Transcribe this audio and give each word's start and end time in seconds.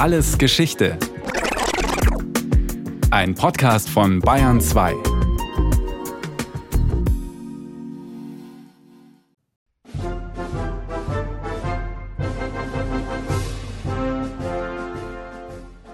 Alles 0.00 0.38
Geschichte. 0.38 0.96
Ein 3.10 3.34
Podcast 3.34 3.90
von 3.90 4.20
Bayern 4.20 4.58
2. 4.58 4.94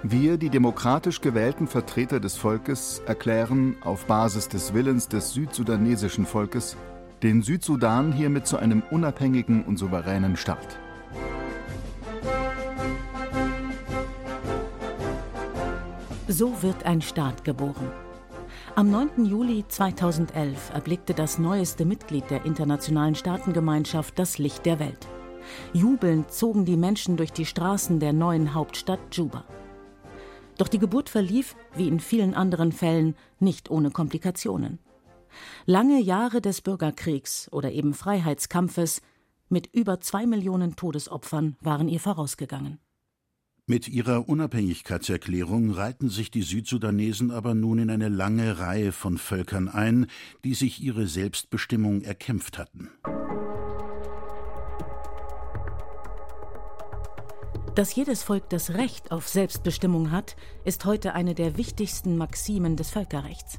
Wir, 0.04 0.36
die 0.36 0.50
demokratisch 0.50 1.20
gewählten 1.20 1.66
Vertreter 1.66 2.20
des 2.20 2.36
Volkes, 2.36 3.02
erklären 3.06 3.74
auf 3.80 4.06
Basis 4.06 4.48
des 4.48 4.72
Willens 4.72 5.08
des 5.08 5.32
südsudanesischen 5.32 6.26
Volkes 6.26 6.76
den 7.24 7.42
Südsudan 7.42 8.12
hiermit 8.12 8.46
zu 8.46 8.56
einem 8.56 8.84
unabhängigen 8.88 9.64
und 9.64 9.78
souveränen 9.78 10.36
Staat. 10.36 10.78
So 16.28 16.60
wird 16.60 16.84
ein 16.84 17.02
Staat 17.02 17.44
geboren. 17.44 17.92
Am 18.74 18.90
9. 18.90 19.26
Juli 19.26 19.64
2011 19.68 20.70
erblickte 20.74 21.14
das 21.14 21.38
neueste 21.38 21.84
Mitglied 21.84 22.28
der 22.30 22.44
internationalen 22.44 23.14
Staatengemeinschaft 23.14 24.18
das 24.18 24.38
Licht 24.38 24.66
der 24.66 24.80
Welt. 24.80 25.06
Jubelnd 25.72 26.32
zogen 26.32 26.64
die 26.64 26.76
Menschen 26.76 27.16
durch 27.16 27.32
die 27.32 27.46
Straßen 27.46 28.00
der 28.00 28.12
neuen 28.12 28.54
Hauptstadt 28.54 28.98
Juba. 29.12 29.44
Doch 30.58 30.66
die 30.66 30.80
Geburt 30.80 31.08
verlief, 31.08 31.54
wie 31.76 31.86
in 31.86 32.00
vielen 32.00 32.34
anderen 32.34 32.72
Fällen, 32.72 33.14
nicht 33.38 33.70
ohne 33.70 33.92
Komplikationen. 33.92 34.80
Lange 35.64 36.00
Jahre 36.00 36.40
des 36.40 36.60
Bürgerkriegs 36.60 37.48
oder 37.52 37.70
eben 37.70 37.94
Freiheitskampfes 37.94 39.00
mit 39.48 39.68
über 39.72 40.00
zwei 40.00 40.26
Millionen 40.26 40.74
Todesopfern 40.74 41.56
waren 41.60 41.88
ihr 41.88 42.00
vorausgegangen. 42.00 42.80
Mit 43.68 43.88
ihrer 43.88 44.28
Unabhängigkeitserklärung 44.28 45.72
reihten 45.72 46.08
sich 46.08 46.30
die 46.30 46.42
Südsudanesen 46.42 47.32
aber 47.32 47.52
nun 47.56 47.80
in 47.80 47.90
eine 47.90 48.08
lange 48.08 48.60
Reihe 48.60 48.92
von 48.92 49.18
Völkern 49.18 49.68
ein, 49.68 50.06
die 50.44 50.54
sich 50.54 50.80
ihre 50.80 51.08
Selbstbestimmung 51.08 52.02
erkämpft 52.02 52.58
hatten. 52.58 52.90
Dass 57.74 57.92
jedes 57.92 58.22
Volk 58.22 58.48
das 58.50 58.70
Recht 58.70 59.10
auf 59.10 59.26
Selbstbestimmung 59.28 60.12
hat, 60.12 60.36
ist 60.64 60.84
heute 60.84 61.14
eine 61.14 61.34
der 61.34 61.56
wichtigsten 61.56 62.16
Maximen 62.16 62.76
des 62.76 62.90
Völkerrechts. 62.90 63.58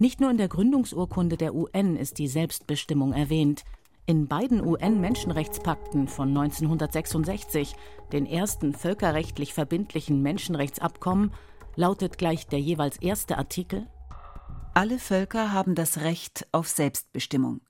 Nicht 0.00 0.20
nur 0.20 0.32
in 0.32 0.36
der 0.36 0.48
Gründungsurkunde 0.48 1.36
der 1.36 1.54
UN 1.54 1.94
ist 1.94 2.18
die 2.18 2.26
Selbstbestimmung 2.26 3.12
erwähnt, 3.12 3.62
in 4.06 4.26
beiden 4.26 4.60
UN-Menschenrechtspakten 4.60 6.08
von 6.08 6.28
1966, 6.28 7.74
den 8.12 8.26
ersten 8.26 8.74
völkerrechtlich 8.74 9.54
verbindlichen 9.54 10.22
Menschenrechtsabkommen, 10.22 11.32
lautet 11.76 12.18
gleich 12.18 12.46
der 12.46 12.60
jeweils 12.60 12.96
erste 12.98 13.38
Artikel 13.38 13.86
Alle 14.74 14.98
Völker 14.98 15.52
haben 15.52 15.74
das 15.74 15.98
Recht 15.98 16.46
auf 16.52 16.68
Selbstbestimmung. 16.68 17.60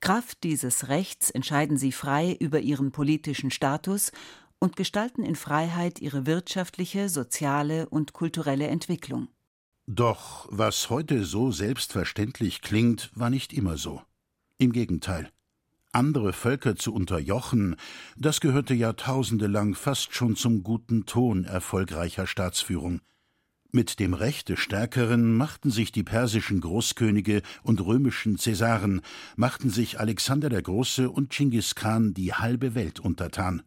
Kraft 0.00 0.44
dieses 0.44 0.88
Rechts 0.88 1.30
entscheiden 1.30 1.76
sie 1.76 1.92
frei 1.92 2.36
über 2.38 2.60
ihren 2.60 2.90
politischen 2.92 3.50
Status 3.50 4.12
und 4.58 4.76
gestalten 4.76 5.22
in 5.22 5.36
Freiheit 5.36 6.00
ihre 6.00 6.24
wirtschaftliche, 6.24 7.08
soziale 7.08 7.88
und 7.88 8.12
kulturelle 8.12 8.68
Entwicklung. 8.68 9.28
Doch 9.86 10.46
was 10.50 10.90
heute 10.90 11.24
so 11.24 11.50
selbstverständlich 11.50 12.62
klingt, 12.62 13.10
war 13.14 13.30
nicht 13.30 13.52
immer 13.52 13.76
so. 13.76 14.02
Im 14.58 14.72
Gegenteil 14.72 15.30
andere 15.98 16.32
Völker 16.32 16.76
zu 16.76 16.94
unterjochen, 16.94 17.74
das 18.16 18.40
gehörte 18.40 18.72
jahrtausendelang 18.72 19.74
fast 19.74 20.14
schon 20.14 20.36
zum 20.36 20.62
guten 20.62 21.06
Ton 21.06 21.42
erfolgreicher 21.44 22.28
Staatsführung. 22.28 23.00
Mit 23.72 23.98
dem 23.98 24.14
Recht 24.14 24.48
des 24.48 24.60
Stärkeren 24.60 25.36
machten 25.36 25.70
sich 25.70 25.90
die 25.90 26.04
persischen 26.04 26.60
Großkönige 26.60 27.42
und 27.64 27.84
römischen 27.84 28.38
Cäsaren, 28.38 29.02
machten 29.36 29.70
sich 29.70 29.98
Alexander 29.98 30.48
der 30.48 30.62
Große 30.62 31.10
und 31.10 31.32
Chinggis 31.32 31.74
Khan 31.74 32.14
die 32.14 32.32
halbe 32.32 32.76
Welt 32.76 33.00
untertan 33.00 33.62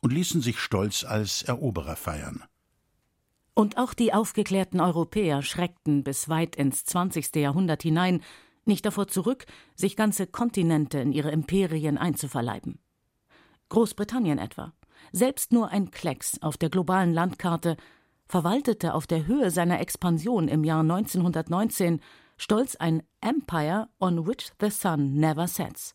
und 0.00 0.12
ließen 0.12 0.40
sich 0.40 0.58
stolz 0.58 1.04
als 1.04 1.42
Eroberer 1.42 1.96
feiern. 1.96 2.42
Und 3.54 3.76
auch 3.76 3.94
die 3.94 4.12
aufgeklärten 4.12 4.80
Europäer 4.80 5.42
schreckten 5.42 6.02
bis 6.02 6.28
weit 6.28 6.56
ins 6.56 6.84
20. 6.86 7.36
Jahrhundert 7.36 7.82
hinein 7.84 8.22
nicht 8.66 8.86
davor 8.86 9.08
zurück, 9.08 9.46
sich 9.74 9.96
ganze 9.96 10.26
Kontinente 10.26 10.98
in 10.98 11.12
ihre 11.12 11.30
Imperien 11.30 11.98
einzuverleiben. 11.98 12.78
Großbritannien 13.68 14.38
etwa, 14.38 14.72
selbst 15.12 15.52
nur 15.52 15.68
ein 15.68 15.90
Klecks 15.90 16.40
auf 16.42 16.56
der 16.56 16.70
globalen 16.70 17.12
Landkarte, 17.12 17.76
verwaltete 18.26 18.94
auf 18.94 19.06
der 19.06 19.26
Höhe 19.26 19.50
seiner 19.50 19.80
Expansion 19.80 20.48
im 20.48 20.64
Jahr 20.64 20.80
1919 20.80 22.00
stolz 22.36 22.76
ein 22.76 23.02
Empire 23.20 23.88
on 24.00 24.26
which 24.26 24.52
the 24.60 24.70
sun 24.70 25.14
never 25.14 25.46
sets. 25.46 25.94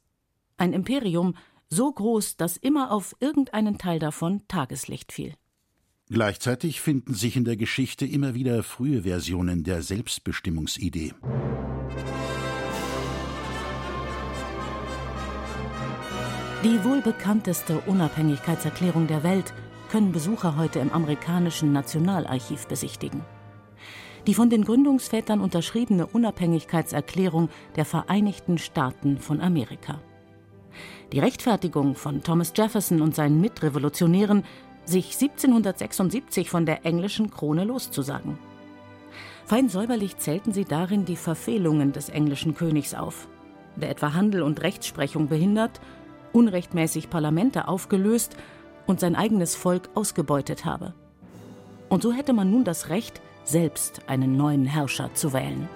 Ein 0.58 0.74
Imperium 0.74 1.36
so 1.70 1.92
groß, 1.92 2.38
dass 2.38 2.58
immer 2.58 2.92
auf 2.92 3.16
irgendeinen 3.20 3.78
Teil 3.78 4.00
davon 4.00 4.42
Tageslicht 4.48 5.12
fiel. 5.12 5.34
Gleichzeitig 6.10 6.82
finden 6.82 7.14
sich 7.14 7.36
in 7.36 7.46
der 7.46 7.56
Geschichte 7.56 8.06
immer 8.06 8.34
wieder 8.34 8.64
frühe 8.64 9.04
Versionen 9.04 9.64
der 9.64 9.84
Selbstbestimmungsidee. 9.84 11.14
Die 16.62 16.84
wohl 16.84 17.00
bekannteste 17.00 17.80
Unabhängigkeitserklärung 17.88 19.08
der 19.08 19.24
Welt 19.24 19.54
können 19.90 20.12
Besucher 20.12 20.58
heute 20.58 20.80
im 20.80 20.92
amerikanischen 20.92 21.72
Nationalarchiv 21.72 22.68
besichtigen. 22.68 23.22
Die 24.28 24.34
von 24.34 24.50
den 24.50 24.66
Gründungsvätern 24.66 25.40
unterschriebene 25.40 26.06
Unabhängigkeitserklärung 26.06 27.48
der 27.78 27.86
Vereinigten 27.86 28.58
Staaten 28.58 29.20
von 29.20 29.40
Amerika. 29.40 30.02
Die 31.14 31.20
Rechtfertigung 31.20 31.96
von 31.96 32.24
Thomas 32.24 32.52
Jefferson 32.54 33.02
und 33.02 33.16
seinen 33.16 33.40
Mitrevolutionären, 33.40 34.44
sich 34.84 35.14
1776 35.14 36.50
von 36.50 36.66
der 36.66 36.86
englischen 36.86 37.32
Krone 37.32 37.64
loszusagen. 37.64 38.38
Fein 39.46 39.70
säuberlich 39.70 40.18
zählten 40.18 40.52
sie 40.52 40.66
darin 40.66 41.06
die 41.06 41.16
Verfehlungen 41.16 41.94
des 41.94 42.10
englischen 42.10 42.54
Königs 42.54 42.94
auf, 42.94 43.30
der 43.78 43.92
etwa 43.92 44.14
Handel 44.14 44.42
und 44.42 44.62
Rechtsprechung 44.62 45.30
behindert 45.30 45.80
unrechtmäßig 46.34 47.10
Parlamente 47.10 47.68
aufgelöst 47.68 48.36
und 48.88 49.00
sein 49.00 49.16
eigenes 49.16 49.56
Volk 49.56 49.90
ausgebeutet 49.96 50.66
habe. 50.66 50.94
Und 51.90 52.04
so 52.04 52.14
hätte 52.14 52.34
man 52.34 52.52
nun 52.52 52.64
das 52.64 52.90
Recht, 52.90 53.22
selbst 53.44 54.02
einen 54.08 54.38
neuen 54.38 54.66
Herrscher 54.66 55.14
zu 55.14 55.34
wählen. 55.34 55.68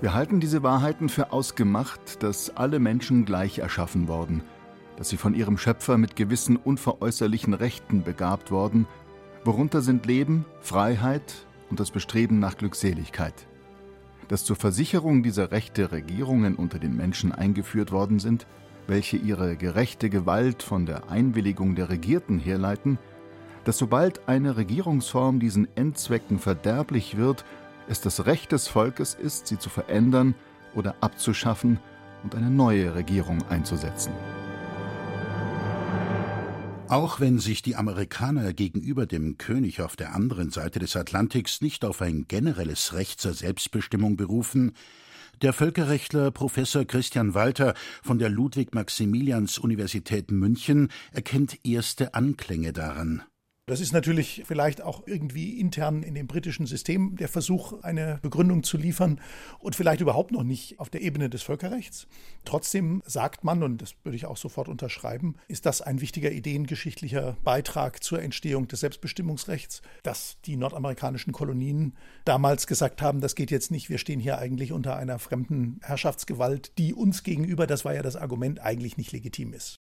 Wir 0.00 0.14
halten 0.14 0.40
diese 0.40 0.62
Wahrheiten 0.62 1.08
für 1.08 1.32
ausgemacht, 1.32 2.22
dass 2.22 2.56
alle 2.56 2.78
Menschen 2.78 3.24
gleich 3.24 3.58
erschaffen 3.58 4.08
worden, 4.08 4.42
dass 4.96 5.10
sie 5.10 5.18
von 5.18 5.34
ihrem 5.34 5.58
Schöpfer 5.58 5.98
mit 5.98 6.16
gewissen 6.16 6.56
unveräußerlichen 6.56 7.52
Rechten 7.52 8.02
begabt 8.02 8.50
worden, 8.50 8.86
worunter 9.44 9.82
sind 9.82 10.06
Leben, 10.06 10.46
Freiheit 10.60 11.46
und 11.70 11.80
das 11.80 11.90
Bestreben 11.90 12.38
nach 12.38 12.56
Glückseligkeit 12.56 13.46
dass 14.30 14.44
zur 14.44 14.54
Versicherung 14.54 15.24
dieser 15.24 15.50
Rechte 15.50 15.90
Regierungen 15.90 16.54
unter 16.54 16.78
den 16.78 16.96
Menschen 16.96 17.32
eingeführt 17.32 17.90
worden 17.90 18.20
sind, 18.20 18.46
welche 18.86 19.16
ihre 19.16 19.56
gerechte 19.56 20.08
Gewalt 20.08 20.62
von 20.62 20.86
der 20.86 21.10
Einwilligung 21.10 21.74
der 21.74 21.88
Regierten 21.88 22.38
herleiten, 22.38 22.96
dass 23.64 23.76
sobald 23.76 24.28
eine 24.28 24.56
Regierungsform 24.56 25.40
diesen 25.40 25.66
Endzwecken 25.76 26.38
verderblich 26.38 27.16
wird, 27.16 27.44
es 27.88 28.02
das 28.02 28.24
Recht 28.26 28.52
des 28.52 28.68
Volkes 28.68 29.14
ist, 29.14 29.48
sie 29.48 29.58
zu 29.58 29.68
verändern 29.68 30.36
oder 30.76 30.94
abzuschaffen 31.00 31.80
und 32.22 32.36
eine 32.36 32.50
neue 32.50 32.94
Regierung 32.94 33.38
einzusetzen. 33.48 34.12
Auch 36.90 37.20
wenn 37.20 37.38
sich 37.38 37.62
die 37.62 37.76
Amerikaner 37.76 38.52
gegenüber 38.52 39.06
dem 39.06 39.38
König 39.38 39.80
auf 39.80 39.94
der 39.94 40.12
anderen 40.12 40.50
Seite 40.50 40.80
des 40.80 40.96
Atlantiks 40.96 41.60
nicht 41.60 41.84
auf 41.84 42.02
ein 42.02 42.26
generelles 42.26 42.94
Recht 42.94 43.20
zur 43.20 43.32
Selbstbestimmung 43.32 44.16
berufen, 44.16 44.72
der 45.40 45.52
Völkerrechtler 45.52 46.32
Professor 46.32 46.84
Christian 46.84 47.32
Walter 47.32 47.74
von 48.02 48.18
der 48.18 48.28
Ludwig-Maximilians-Universität 48.28 50.32
München 50.32 50.88
erkennt 51.12 51.64
erste 51.64 52.14
Anklänge 52.14 52.72
daran. 52.72 53.22
Das 53.70 53.78
ist 53.78 53.92
natürlich 53.92 54.42
vielleicht 54.46 54.82
auch 54.82 55.06
irgendwie 55.06 55.60
intern 55.60 56.02
in 56.02 56.16
dem 56.16 56.26
britischen 56.26 56.66
System 56.66 57.14
der 57.14 57.28
Versuch, 57.28 57.84
eine 57.84 58.18
Begründung 58.20 58.64
zu 58.64 58.76
liefern 58.76 59.20
und 59.60 59.76
vielleicht 59.76 60.00
überhaupt 60.00 60.32
noch 60.32 60.42
nicht 60.42 60.80
auf 60.80 60.90
der 60.90 61.02
Ebene 61.02 61.30
des 61.30 61.42
Völkerrechts. 61.44 62.08
Trotzdem 62.44 63.00
sagt 63.06 63.44
man, 63.44 63.62
und 63.62 63.80
das 63.80 63.94
würde 64.02 64.16
ich 64.16 64.26
auch 64.26 64.36
sofort 64.36 64.68
unterschreiben, 64.68 65.36
ist 65.46 65.66
das 65.66 65.82
ein 65.82 66.00
wichtiger 66.00 66.32
ideengeschichtlicher 66.32 67.36
Beitrag 67.44 68.02
zur 68.02 68.20
Entstehung 68.20 68.66
des 68.66 68.80
Selbstbestimmungsrechts, 68.80 69.82
dass 70.02 70.38
die 70.46 70.56
nordamerikanischen 70.56 71.32
Kolonien 71.32 71.94
damals 72.24 72.66
gesagt 72.66 73.00
haben, 73.00 73.20
das 73.20 73.36
geht 73.36 73.52
jetzt 73.52 73.70
nicht, 73.70 73.88
wir 73.88 73.98
stehen 73.98 74.18
hier 74.18 74.38
eigentlich 74.38 74.72
unter 74.72 74.96
einer 74.96 75.20
fremden 75.20 75.78
Herrschaftsgewalt, 75.84 76.76
die 76.76 76.92
uns 76.92 77.22
gegenüber, 77.22 77.68
das 77.68 77.84
war 77.84 77.94
ja 77.94 78.02
das 78.02 78.16
Argument, 78.16 78.58
eigentlich 78.58 78.96
nicht 78.96 79.12
legitim 79.12 79.52
ist. 79.52 79.76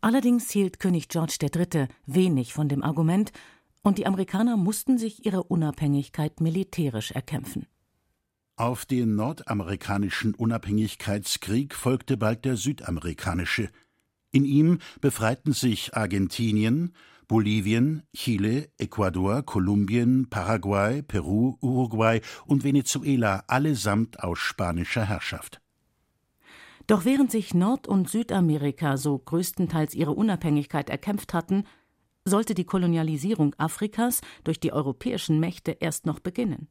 Allerdings 0.00 0.50
hielt 0.50 0.80
König 0.80 1.08
George 1.08 1.36
III. 1.42 1.88
wenig 2.06 2.54
von 2.54 2.68
dem 2.68 2.82
Argument, 2.82 3.32
und 3.82 3.98
die 3.98 4.06
Amerikaner 4.06 4.56
mussten 4.56 4.98
sich 4.98 5.24
ihre 5.24 5.42
Unabhängigkeit 5.44 6.40
militärisch 6.40 7.12
erkämpfen. 7.12 7.66
Auf 8.56 8.84
den 8.84 9.14
nordamerikanischen 9.14 10.34
Unabhängigkeitskrieg 10.34 11.74
folgte 11.74 12.18
bald 12.18 12.44
der 12.44 12.56
südamerikanische. 12.56 13.70
In 14.32 14.44
ihm 14.44 14.78
befreiten 15.00 15.52
sich 15.52 15.96
Argentinien, 15.96 16.94
Bolivien, 17.26 18.02
Chile, 18.14 18.68
Ecuador, 18.76 19.42
Kolumbien, 19.42 20.28
Paraguay, 20.28 21.00
Peru, 21.00 21.56
Uruguay 21.62 22.20
und 22.44 22.64
Venezuela 22.64 23.44
allesamt 23.46 24.22
aus 24.22 24.38
spanischer 24.40 25.06
Herrschaft. 25.06 25.62
Doch 26.90 27.04
während 27.04 27.30
sich 27.30 27.54
Nord- 27.54 27.86
und 27.86 28.10
Südamerika 28.10 28.96
so 28.96 29.16
größtenteils 29.16 29.94
ihre 29.94 30.10
Unabhängigkeit 30.10 30.90
erkämpft 30.90 31.34
hatten, 31.34 31.62
sollte 32.24 32.52
die 32.52 32.64
Kolonialisierung 32.64 33.54
Afrikas 33.58 34.22
durch 34.42 34.58
die 34.58 34.72
europäischen 34.72 35.38
Mächte 35.38 35.76
erst 35.78 36.04
noch 36.04 36.18
beginnen. 36.18 36.66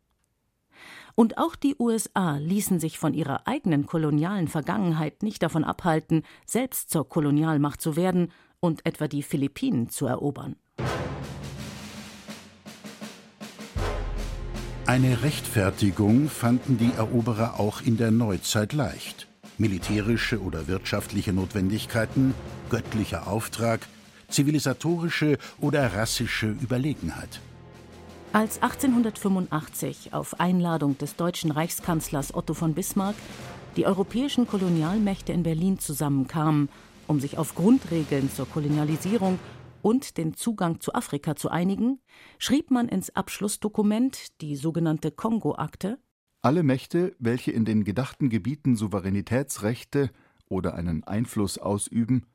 Und 1.16 1.38
auch 1.38 1.56
die 1.56 1.78
USA 1.80 2.36
ließen 2.36 2.82
sich 2.82 3.00
von 3.00 3.14
ihrer 3.14 3.48
eigenen 3.48 3.86
kolonialen 3.86 4.50
Vergangenheit 4.50 5.24
nicht 5.24 5.42
davon 5.42 5.64
abhalten, 5.64 6.24
selbst 6.46 6.90
zur 6.90 7.08
Kolonialmacht 7.08 7.82
zu 7.82 7.96
werden 7.96 8.34
und 8.60 8.86
etwa 8.86 9.08
die 9.08 9.24
Philippinen 9.24 9.88
zu 9.88 10.06
erobern. 10.06 10.58
Eine 14.86 15.24
Rechtfertigung 15.24 16.28
fanden 16.28 16.78
die 16.78 16.92
Eroberer 16.98 17.58
auch 17.58 17.82
in 17.82 17.96
der 17.96 18.12
Neuzeit 18.12 18.74
leicht 18.74 19.29
militärische 19.60 20.42
oder 20.42 20.68
wirtschaftliche 20.68 21.34
Notwendigkeiten, 21.34 22.34
göttlicher 22.70 23.28
Auftrag, 23.28 23.82
zivilisatorische 24.30 25.38
oder 25.60 25.94
rassische 25.94 26.48
Überlegenheit. 26.48 27.42
Als 28.32 28.62
1885 28.62 30.14
auf 30.14 30.40
Einladung 30.40 30.98
des 30.98 31.16
deutschen 31.16 31.52
Reichskanzlers 31.52 32.34
Otto 32.34 32.54
von 32.54 32.74
Bismarck 32.74 33.16
die 33.76 33.86
europäischen 33.86 34.48
Kolonialmächte 34.48 35.32
in 35.32 35.44
Berlin 35.44 35.80
zusammenkamen, 35.80 36.70
um 37.08 37.20
sich 37.20 37.38
auf 37.38 37.56
Grundregeln 37.56 38.32
zur 38.32 38.48
Kolonialisierung 38.48 39.40
und 39.82 40.18
den 40.18 40.36
Zugang 40.36 40.80
zu 40.80 40.94
Afrika 40.94 41.36
zu 41.36 41.50
einigen, 41.50 42.00
schrieb 42.38 42.70
man 42.72 42.88
ins 42.88 43.16
Abschlussdokument, 43.16 44.42
die 44.42 44.56
sogenannte 44.56 45.12
Kongo-Akte, 45.12 45.98
alle 46.42 46.64
Mächte, 46.64 47.16
welche 47.20 47.52
in 47.52 47.66
den 47.66 47.84
gedachten 47.84 48.30
Gebieten 48.30 48.76
Souveränitätsrechte 48.76 50.10
oder 50.48 50.74
einen 50.76 51.04
Einfluss 51.04 51.58
ausüben, 51.58 52.26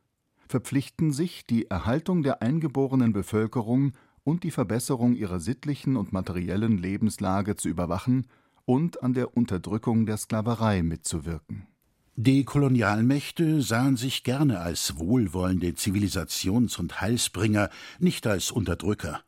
verpflichten 0.47 1.13
sich, 1.13 1.47
die 1.47 1.71
Erhaltung 1.71 2.23
der 2.23 2.43
eingeborenen 2.43 3.13
Bevölkerung 3.13 3.93
und 4.23 4.43
die 4.45 4.51
Verbesserung 4.51 5.15
ihrer 5.15 5.41
sittlichen 5.41 5.97
und 5.97 6.13
materiellen 6.13 6.79
Lebenslage 6.79 7.57
zu 7.57 7.69
überwachen 7.69 8.27
und 8.65 9.03
an 9.03 9.15
der 9.15 9.37
Unterdrückung 9.37 10.07
der 10.07 10.17
Sklaverei 10.17 10.83
mitzuwirken. 10.83 11.67
Die 12.17 12.45
Kolonialmächte 12.45 13.61
sahen 13.61 13.97
sich 13.97 14.23
gerne 14.23 14.61
als 14.61 14.99
wohlwollende 14.99 15.71
Zivilisations- 15.71 16.79
und 16.79 17.01
Heilsbringer, 17.01 17.71
nicht 17.99 18.27
als 18.27 18.53
Unterdrücker. 18.53 19.23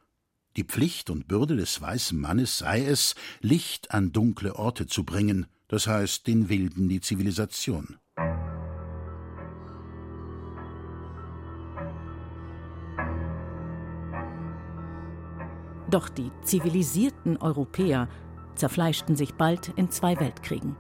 Die 0.57 0.65
Pflicht 0.65 1.11
und 1.11 1.29
Bürde 1.29 1.57
des 1.57 1.83
weißen 1.83 2.19
Mannes 2.19 2.59
sei 2.59 2.85
es, 2.85 3.15
Licht 3.41 3.91
an 3.91 4.13
dunkle 4.13 4.57
Orte 4.57 4.87
zu 4.87 5.05
bringen, 5.05 5.47
das 5.69 5.87
heißt 5.87 6.27
den 6.27 6.49
Wilden 6.49 6.89
die 6.89 7.01
Zivilisation. 7.01 7.99
Doch 15.91 16.09
die 16.09 16.33
zivilisierten 16.43 17.37
Europäer 17.37 18.09
zerfleischten 18.55 19.15
sich 19.15 19.35
bald 19.35 19.73
in 19.77 19.91
zwei 19.91 20.19
Weltkriegen. 20.19 20.77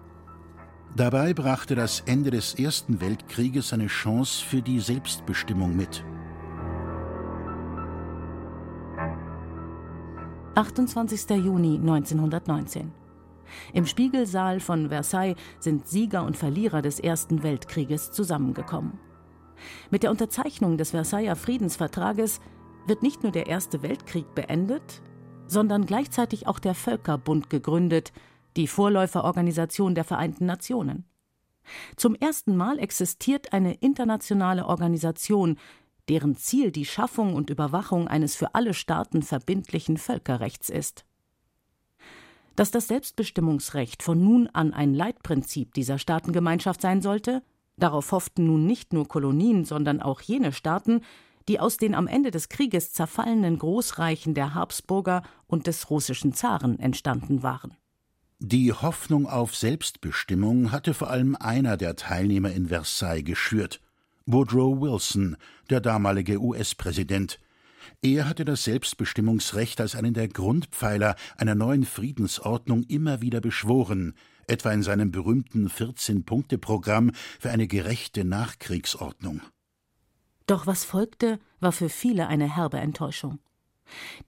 Dabei 0.96 1.34
brachte 1.34 1.74
das 1.74 2.00
Ende 2.06 2.30
des 2.30 2.54
Ersten 2.54 3.02
Weltkrieges 3.02 3.74
eine 3.74 3.88
Chance 3.88 4.42
für 4.42 4.62
die 4.62 4.80
Selbstbestimmung 4.80 5.76
mit. 5.76 6.02
28. 10.56 11.28
Juni 11.36 11.76
1919. 11.76 12.90
Im 13.74 13.84
Spiegelsaal 13.84 14.58
von 14.58 14.88
Versailles 14.88 15.36
sind 15.60 15.86
Sieger 15.86 16.24
und 16.24 16.34
Verlierer 16.34 16.80
des 16.80 16.98
Ersten 16.98 17.42
Weltkrieges 17.42 18.10
zusammengekommen. 18.10 18.98
Mit 19.90 20.02
der 20.02 20.10
Unterzeichnung 20.10 20.78
des 20.78 20.92
Versailler 20.92 21.36
Friedensvertrages 21.36 22.40
wird 22.86 23.02
nicht 23.02 23.22
nur 23.22 23.32
der 23.32 23.48
Erste 23.48 23.82
Weltkrieg 23.82 24.34
beendet, 24.34 25.02
sondern 25.46 25.84
gleichzeitig 25.84 26.46
auch 26.46 26.58
der 26.58 26.74
Völkerbund 26.74 27.50
gegründet, 27.50 28.14
die 28.56 28.66
Vorläuferorganisation 28.66 29.94
der 29.94 30.04
Vereinten 30.04 30.46
Nationen. 30.46 31.04
Zum 31.96 32.14
ersten 32.14 32.56
Mal 32.56 32.78
existiert 32.78 33.52
eine 33.52 33.74
internationale 33.74 34.64
Organisation, 34.64 35.58
deren 36.08 36.36
Ziel 36.36 36.70
die 36.70 36.84
Schaffung 36.84 37.34
und 37.34 37.50
Überwachung 37.50 38.08
eines 38.08 38.34
für 38.34 38.54
alle 38.54 38.74
Staaten 38.74 39.22
verbindlichen 39.22 39.96
Völkerrechts 39.96 40.68
ist. 40.68 41.04
Dass 42.54 42.70
das 42.70 42.88
Selbstbestimmungsrecht 42.88 44.02
von 44.02 44.22
nun 44.22 44.46
an 44.48 44.72
ein 44.72 44.94
Leitprinzip 44.94 45.74
dieser 45.74 45.98
Staatengemeinschaft 45.98 46.80
sein 46.80 47.02
sollte, 47.02 47.42
darauf 47.76 48.12
hofften 48.12 48.46
nun 48.46 48.66
nicht 48.66 48.92
nur 48.92 49.06
Kolonien, 49.06 49.64
sondern 49.64 50.00
auch 50.00 50.22
jene 50.22 50.52
Staaten, 50.52 51.02
die 51.48 51.60
aus 51.60 51.76
den 51.76 51.94
am 51.94 52.06
Ende 52.06 52.30
des 52.30 52.48
Krieges 52.48 52.92
zerfallenen 52.92 53.58
Großreichen 53.58 54.34
der 54.34 54.54
Habsburger 54.54 55.22
und 55.46 55.66
des 55.66 55.90
russischen 55.90 56.32
Zaren 56.32 56.78
entstanden 56.78 57.42
waren. 57.42 57.76
Die 58.38 58.72
Hoffnung 58.72 59.26
auf 59.26 59.56
Selbstbestimmung 59.56 60.70
hatte 60.70 60.92
vor 60.92 61.08
allem 61.08 61.36
einer 61.36 61.76
der 61.76 61.96
Teilnehmer 61.96 62.50
in 62.50 62.68
Versailles 62.68 63.24
geschürt, 63.24 63.80
Woodrow 64.28 64.80
Wilson, 64.80 65.36
der 65.70 65.80
damalige 65.80 66.40
US-Präsident. 66.40 67.38
Er 68.02 68.28
hatte 68.28 68.44
das 68.44 68.64
Selbstbestimmungsrecht 68.64 69.80
als 69.80 69.94
einen 69.94 70.14
der 70.14 70.26
Grundpfeiler 70.26 71.14
einer 71.36 71.54
neuen 71.54 71.84
Friedensordnung 71.84 72.82
immer 72.82 73.20
wieder 73.20 73.40
beschworen, 73.40 74.14
etwa 74.48 74.72
in 74.72 74.82
seinem 74.82 75.12
berühmten 75.12 75.68
14-Punkte-Programm 75.68 77.12
für 77.38 77.50
eine 77.50 77.68
gerechte 77.68 78.24
Nachkriegsordnung. 78.24 79.42
Doch 80.48 80.66
was 80.66 80.84
folgte, 80.84 81.38
war 81.60 81.70
für 81.70 81.88
viele 81.88 82.26
eine 82.26 82.52
herbe 82.52 82.78
Enttäuschung. 82.78 83.38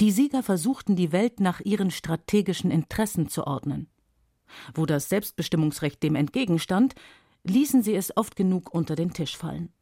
Die 0.00 0.12
Sieger 0.12 0.44
versuchten, 0.44 0.94
die 0.94 1.10
Welt 1.10 1.40
nach 1.40 1.58
ihren 1.58 1.90
strategischen 1.90 2.70
Interessen 2.70 3.28
zu 3.28 3.48
ordnen. 3.48 3.88
Wo 4.74 4.86
das 4.86 5.08
Selbstbestimmungsrecht 5.08 6.00
dem 6.04 6.14
entgegenstand, 6.14 6.94
ließen 7.42 7.82
sie 7.82 7.96
es 7.96 8.16
oft 8.16 8.36
genug 8.36 8.72
unter 8.72 8.94
den 8.94 9.12
Tisch 9.12 9.36
fallen. 9.36 9.72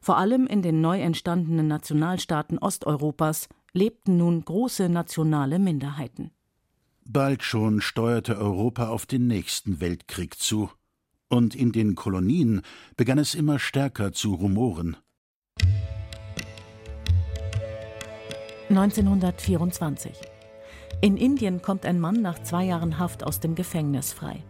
Vor 0.00 0.16
allem 0.16 0.46
in 0.46 0.62
den 0.62 0.80
neu 0.80 1.00
entstandenen 1.00 1.68
Nationalstaaten 1.68 2.58
Osteuropas 2.58 3.48
lebten 3.72 4.16
nun 4.16 4.44
große 4.44 4.88
nationale 4.88 5.58
Minderheiten. 5.58 6.30
Bald 7.04 7.42
schon 7.42 7.80
steuerte 7.80 8.38
Europa 8.38 8.88
auf 8.88 9.06
den 9.06 9.26
nächsten 9.26 9.80
Weltkrieg 9.80 10.38
zu, 10.38 10.70
und 11.28 11.54
in 11.54 11.72
den 11.72 11.94
Kolonien 11.94 12.62
begann 12.96 13.18
es 13.18 13.34
immer 13.34 13.58
stärker 13.58 14.12
zu 14.12 14.34
rumoren. 14.34 14.96
1924. 18.68 20.12
In 21.00 21.16
Indien 21.16 21.60
kommt 21.60 21.84
ein 21.84 22.00
Mann 22.00 22.22
nach 22.22 22.42
zwei 22.42 22.64
Jahren 22.64 22.98
Haft 22.98 23.24
aus 23.24 23.40
dem 23.40 23.54
Gefängnis 23.54 24.12
frei. 24.12 24.42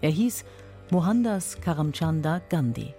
Er 0.00 0.10
hieß 0.10 0.44
Mohandas 0.90 1.60
Karamchanda 1.60 2.40
Gandhi. 2.48 2.94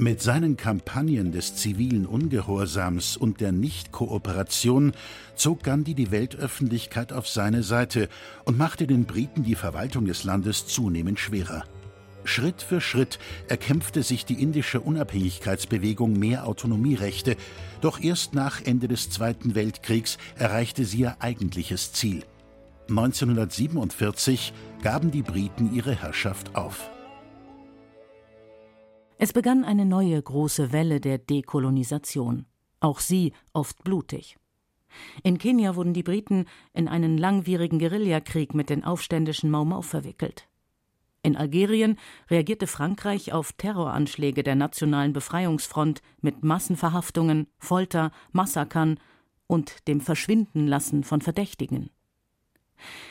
Mit 0.00 0.22
seinen 0.22 0.56
Kampagnen 0.56 1.32
des 1.32 1.56
zivilen 1.56 2.06
Ungehorsams 2.06 3.16
und 3.16 3.40
der 3.40 3.50
Nichtkooperation 3.50 4.92
zog 5.34 5.64
Gandhi 5.64 5.94
die 5.94 6.12
Weltöffentlichkeit 6.12 7.12
auf 7.12 7.26
seine 7.28 7.64
Seite 7.64 8.08
und 8.44 8.56
machte 8.56 8.86
den 8.86 9.06
Briten 9.06 9.42
die 9.42 9.56
Verwaltung 9.56 10.04
des 10.04 10.22
Landes 10.22 10.68
zunehmend 10.68 11.18
schwerer. 11.18 11.64
Schritt 12.22 12.62
für 12.62 12.80
Schritt 12.80 13.18
erkämpfte 13.48 14.04
sich 14.04 14.24
die 14.24 14.40
indische 14.40 14.80
Unabhängigkeitsbewegung 14.80 16.16
mehr 16.16 16.46
Autonomierechte, 16.46 17.34
doch 17.80 18.00
erst 18.00 18.34
nach 18.34 18.62
Ende 18.64 18.86
des 18.86 19.10
Zweiten 19.10 19.56
Weltkriegs 19.56 20.16
erreichte 20.36 20.84
sie 20.84 21.00
ihr 21.00 21.16
eigentliches 21.18 21.92
Ziel. 21.92 22.22
1947 22.88 24.52
gaben 24.80 25.10
die 25.10 25.22
Briten 25.22 25.74
ihre 25.74 26.00
Herrschaft 26.00 26.54
auf. 26.54 26.88
Es 29.20 29.32
begann 29.32 29.64
eine 29.64 29.84
neue 29.84 30.22
große 30.22 30.70
Welle 30.70 31.00
der 31.00 31.18
Dekolonisation, 31.18 32.46
auch 32.78 33.00
sie 33.00 33.32
oft 33.52 33.82
blutig. 33.82 34.36
In 35.24 35.38
Kenia 35.38 35.74
wurden 35.74 35.92
die 35.92 36.04
Briten 36.04 36.46
in 36.72 36.86
einen 36.86 37.18
langwierigen 37.18 37.80
Guerillakrieg 37.80 38.54
mit 38.54 38.70
den 38.70 38.84
aufständischen 38.84 39.50
Mau 39.50 39.64
Mau 39.64 39.82
verwickelt. 39.82 40.46
In 41.24 41.36
Algerien 41.36 41.98
reagierte 42.30 42.68
Frankreich 42.68 43.32
auf 43.32 43.52
Terroranschläge 43.54 44.44
der 44.44 44.54
Nationalen 44.54 45.12
Befreiungsfront 45.12 46.00
mit 46.20 46.44
Massenverhaftungen, 46.44 47.48
Folter, 47.58 48.12
Massakern 48.30 49.00
und 49.48 49.88
dem 49.88 50.00
Verschwindenlassen 50.00 51.02
von 51.02 51.22
Verdächtigen. 51.22 51.90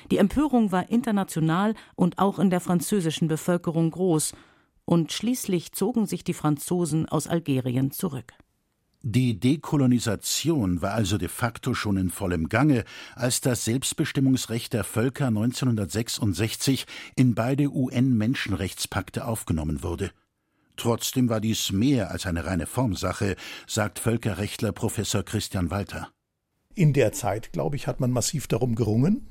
Die 0.09 0.19
Empörung 0.19 0.71
war 0.71 0.89
international 0.89 1.75
und 1.95 2.17
auch 2.17 2.39
in 2.39 2.49
der 2.49 2.61
französischen 2.61 3.27
Bevölkerung 3.27 3.91
groß, 3.91 4.33
und 4.87 5.11
schließlich 5.11 5.73
zogen 5.73 6.07
sich 6.07 6.23
die 6.23 6.33
Franzosen 6.33 7.07
aus 7.07 7.27
Algerien 7.27 7.91
zurück. 7.91 8.33
Die 9.03 9.39
Dekolonisation 9.39 10.81
war 10.81 10.93
also 10.93 11.17
de 11.17 11.27
facto 11.27 11.73
schon 11.73 11.97
in 11.97 12.09
vollem 12.09 12.49
Gange, 12.49 12.83
als 13.13 13.41
das 13.41 13.65
Selbstbestimmungsrecht 13.65 14.73
der 14.73 14.83
Völker 14.83 15.27
1966 15.27 16.85
in 17.15 17.35
beide 17.35 17.69
UN-Menschenrechtspakte 17.69 19.25
aufgenommen 19.25 19.83
wurde. 19.83 20.11
Trotzdem 20.77 21.27
war 21.29 21.41
dies 21.41 21.71
mehr 21.71 22.11
als 22.11 22.25
eine 22.25 22.45
reine 22.45 22.65
Formsache, 22.65 23.35
sagt 23.67 23.99
Völkerrechtler 23.99 24.71
Professor 24.71 25.23
Christian 25.23 25.69
Walter. 25.69 26.09
In 26.75 26.93
der 26.93 27.11
Zeit, 27.11 27.51
glaube 27.51 27.75
ich, 27.75 27.87
hat 27.87 27.99
man 27.99 28.11
massiv 28.11 28.47
darum 28.47 28.75
gerungen, 28.75 29.27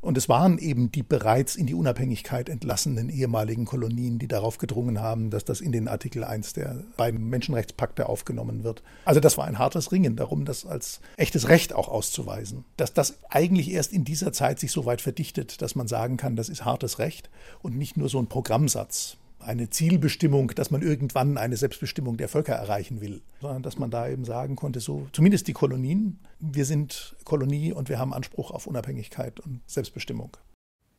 und 0.00 0.16
es 0.16 0.28
waren 0.28 0.58
eben 0.58 0.90
die 0.90 1.02
bereits 1.02 1.56
in 1.56 1.66
die 1.66 1.74
Unabhängigkeit 1.74 2.48
entlassenen 2.48 3.10
ehemaligen 3.10 3.64
Kolonien, 3.66 4.18
die 4.18 4.28
darauf 4.28 4.58
gedrungen 4.58 5.00
haben, 5.00 5.30
dass 5.30 5.44
das 5.44 5.60
in 5.60 5.72
den 5.72 5.88
Artikel 5.88 6.24
1 6.24 6.54
der 6.54 6.84
beiden 6.96 7.28
Menschenrechtspakte 7.28 8.08
aufgenommen 8.08 8.64
wird. 8.64 8.82
Also 9.04 9.20
das 9.20 9.36
war 9.36 9.46
ein 9.46 9.58
hartes 9.58 9.92
Ringen 9.92 10.16
darum, 10.16 10.44
das 10.44 10.64
als 10.64 11.00
echtes 11.16 11.48
Recht 11.48 11.74
auch 11.74 11.88
auszuweisen. 11.88 12.64
Dass 12.76 12.94
das 12.94 13.18
eigentlich 13.28 13.70
erst 13.70 13.92
in 13.92 14.04
dieser 14.04 14.32
Zeit 14.32 14.58
sich 14.58 14.72
so 14.72 14.86
weit 14.86 15.02
verdichtet, 15.02 15.60
dass 15.60 15.74
man 15.74 15.86
sagen 15.86 16.16
kann, 16.16 16.36
das 16.36 16.48
ist 16.48 16.64
hartes 16.64 16.98
Recht 16.98 17.28
und 17.62 17.76
nicht 17.76 17.96
nur 17.96 18.08
so 18.08 18.18
ein 18.18 18.26
Programmsatz 18.26 19.18
eine 19.40 19.70
Zielbestimmung, 19.70 20.48
dass 20.48 20.70
man 20.70 20.82
irgendwann 20.82 21.38
eine 21.38 21.56
Selbstbestimmung 21.56 22.16
der 22.16 22.28
Völker 22.28 22.54
erreichen 22.54 23.00
will, 23.00 23.22
sondern 23.40 23.62
dass 23.62 23.78
man 23.78 23.90
da 23.90 24.08
eben 24.08 24.24
sagen 24.24 24.56
konnte, 24.56 24.80
so 24.80 25.08
zumindest 25.12 25.48
die 25.48 25.52
Kolonien, 25.52 26.18
wir 26.38 26.64
sind 26.64 27.16
Kolonie 27.24 27.72
und 27.72 27.88
wir 27.88 27.98
haben 27.98 28.12
Anspruch 28.12 28.50
auf 28.50 28.66
Unabhängigkeit 28.66 29.40
und 29.40 29.60
Selbstbestimmung. 29.66 30.36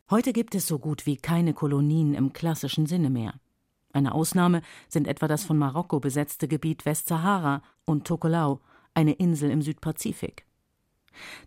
Heute 0.10 0.33
gibt 0.33 0.55
es 0.55 0.67
so 0.67 0.79
gut 0.79 1.05
wie 1.05 1.17
keine 1.17 1.53
Kolonien 1.53 2.13
im 2.13 2.33
klassischen 2.33 2.86
Sinne 2.86 3.10
mehr. 3.10 3.36
Eine 3.93 4.13
Ausnahme 4.13 4.62
sind 4.89 5.07
etwa 5.07 5.27
das 5.27 5.43
von 5.43 5.57
Marokko 5.57 6.00
besetzte 6.00 6.48
Gebiet 6.48 6.86
Westsahara 6.86 7.62
und 7.86 8.05
Tokelau, 8.05 8.62
eine 8.93 9.13
Insel 9.13 9.51
im 9.51 9.62
Südpazifik. 9.62 10.45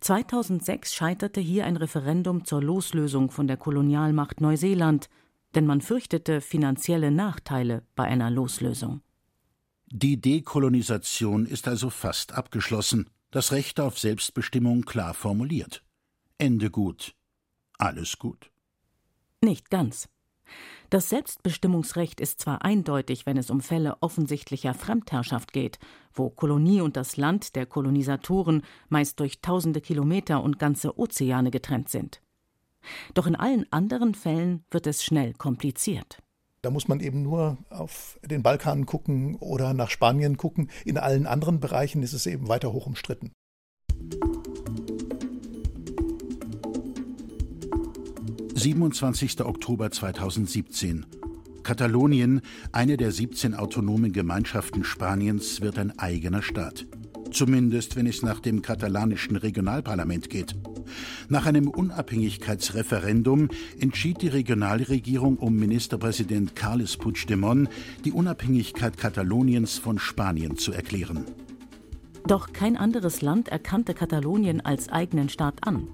2006 0.00 0.94
scheiterte 0.94 1.40
hier 1.40 1.64
ein 1.64 1.76
Referendum 1.76 2.44
zur 2.44 2.62
Loslösung 2.62 3.30
von 3.30 3.46
der 3.46 3.56
Kolonialmacht 3.56 4.40
Neuseeland– 4.40 5.08
denn 5.54 5.66
man 5.66 5.80
fürchtete 5.80 6.40
finanzielle 6.40 7.10
Nachteile 7.10 7.82
bei 7.94 8.04
einer 8.04 8.30
Loslösung. 8.30 9.00
Die 9.86 10.20
Dekolonisation 10.20 11.46
ist 11.46 11.68
also 11.68 11.90
fast 11.90 12.32
abgeschlossen, 12.32 13.08
das 13.30 13.52
Recht 13.52 13.80
auf 13.80 13.98
Selbstbestimmung 13.98 14.82
klar 14.82 15.14
formuliert. 15.14 15.84
Ende 16.38 16.70
gut. 16.70 17.14
Alles 17.78 18.18
gut. 18.18 18.50
Nicht 19.40 19.70
ganz. 19.70 20.08
Das 20.90 21.08
Selbstbestimmungsrecht 21.08 22.20
ist 22.20 22.40
zwar 22.40 22.64
eindeutig, 22.64 23.26
wenn 23.26 23.36
es 23.36 23.50
um 23.50 23.60
Fälle 23.60 23.96
offensichtlicher 24.00 24.74
Fremdherrschaft 24.74 25.52
geht, 25.52 25.78
wo 26.12 26.30
Kolonie 26.30 26.80
und 26.80 26.96
das 26.96 27.16
Land 27.16 27.56
der 27.56 27.66
Kolonisatoren 27.66 28.62
meist 28.88 29.18
durch 29.20 29.40
tausende 29.40 29.80
Kilometer 29.80 30.42
und 30.42 30.58
ganze 30.58 30.98
Ozeane 30.98 31.50
getrennt 31.50 31.88
sind. 31.88 32.20
Doch 33.14 33.26
in 33.26 33.36
allen 33.36 33.66
anderen 33.72 34.14
Fällen 34.14 34.64
wird 34.70 34.86
es 34.86 35.04
schnell 35.04 35.34
kompliziert. 35.34 36.18
Da 36.62 36.70
muss 36.70 36.88
man 36.88 37.00
eben 37.00 37.22
nur 37.22 37.58
auf 37.68 38.18
den 38.24 38.42
Balkan 38.42 38.86
gucken 38.86 39.36
oder 39.36 39.74
nach 39.74 39.90
Spanien 39.90 40.38
gucken. 40.38 40.70
In 40.86 40.96
allen 40.96 41.26
anderen 41.26 41.60
Bereichen 41.60 42.02
ist 42.02 42.14
es 42.14 42.24
eben 42.24 42.48
weiter 42.48 42.72
hoch 42.72 42.86
umstritten. 42.86 43.32
»27. 48.54 49.44
Oktober 49.44 49.90
2017. 49.90 51.04
Katalonien, 51.62 52.40
eine 52.72 52.96
der 52.96 53.12
17 53.12 53.54
autonomen 53.54 54.12
Gemeinschaften 54.12 54.84
Spaniens, 54.84 55.60
wird 55.60 55.78
ein 55.78 55.98
eigener 55.98 56.40
Staat. 56.40 56.86
Zumindest, 57.30 57.96
wenn 57.96 58.06
es 58.06 58.22
nach 58.22 58.40
dem 58.40 58.62
katalanischen 58.62 59.36
Regionalparlament 59.36 60.30
geht. 60.30 60.54
Nach 61.28 61.46
einem 61.46 61.68
Unabhängigkeitsreferendum 61.68 63.48
entschied 63.80 64.22
die 64.22 64.28
Regionalregierung 64.28 65.36
um 65.36 65.56
Ministerpräsident 65.56 66.54
Carles 66.54 66.96
Puigdemont, 66.96 67.68
die 68.04 68.12
Unabhängigkeit 68.12 68.96
Kataloniens 68.96 69.78
von 69.78 69.98
Spanien 69.98 70.56
zu 70.56 70.72
erklären. 70.72 71.24
Doch 72.26 72.52
kein 72.52 72.76
anderes 72.76 73.20
Land 73.20 73.48
erkannte 73.48 73.92
Katalonien 73.92 74.60
als 74.62 74.88
eigenen 74.88 75.28
Staat 75.28 75.66
an. 75.66 75.88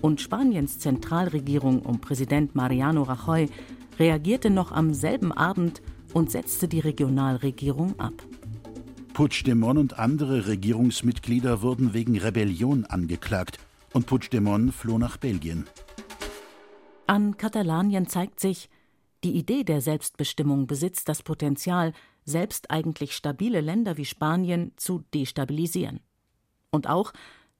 Und 0.00 0.20
Spaniens 0.20 0.78
Zentralregierung 0.78 1.82
um 1.82 2.00
Präsident 2.00 2.54
Mariano 2.54 3.02
Rajoy 3.02 3.48
reagierte 3.98 4.48
noch 4.48 4.72
am 4.72 4.94
selben 4.94 5.32
Abend 5.32 5.82
und 6.14 6.30
setzte 6.30 6.68
die 6.68 6.80
Regionalregierung 6.80 7.98
ab. 7.98 8.14
Puigdemont 9.12 9.78
und 9.78 9.98
andere 9.98 10.46
Regierungsmitglieder 10.46 11.60
wurden 11.60 11.92
wegen 11.92 12.16
Rebellion 12.16 12.84
angeklagt 12.86 13.58
und 13.92 14.06
Puigdemont 14.06 14.74
floh 14.74 14.98
nach 14.98 15.16
Belgien. 15.16 15.66
An 17.06 17.36
Katalanien 17.36 18.06
zeigt 18.06 18.40
sich, 18.40 18.68
die 19.24 19.36
Idee 19.36 19.64
der 19.64 19.80
Selbstbestimmung 19.80 20.66
besitzt 20.66 21.08
das 21.08 21.22
Potenzial, 21.22 21.92
selbst 22.24 22.70
eigentlich 22.70 23.16
stabile 23.16 23.60
Länder 23.60 23.96
wie 23.96 24.04
Spanien 24.04 24.72
zu 24.76 25.04
destabilisieren. 25.14 26.00
Und 26.70 26.88
auch, 26.88 27.12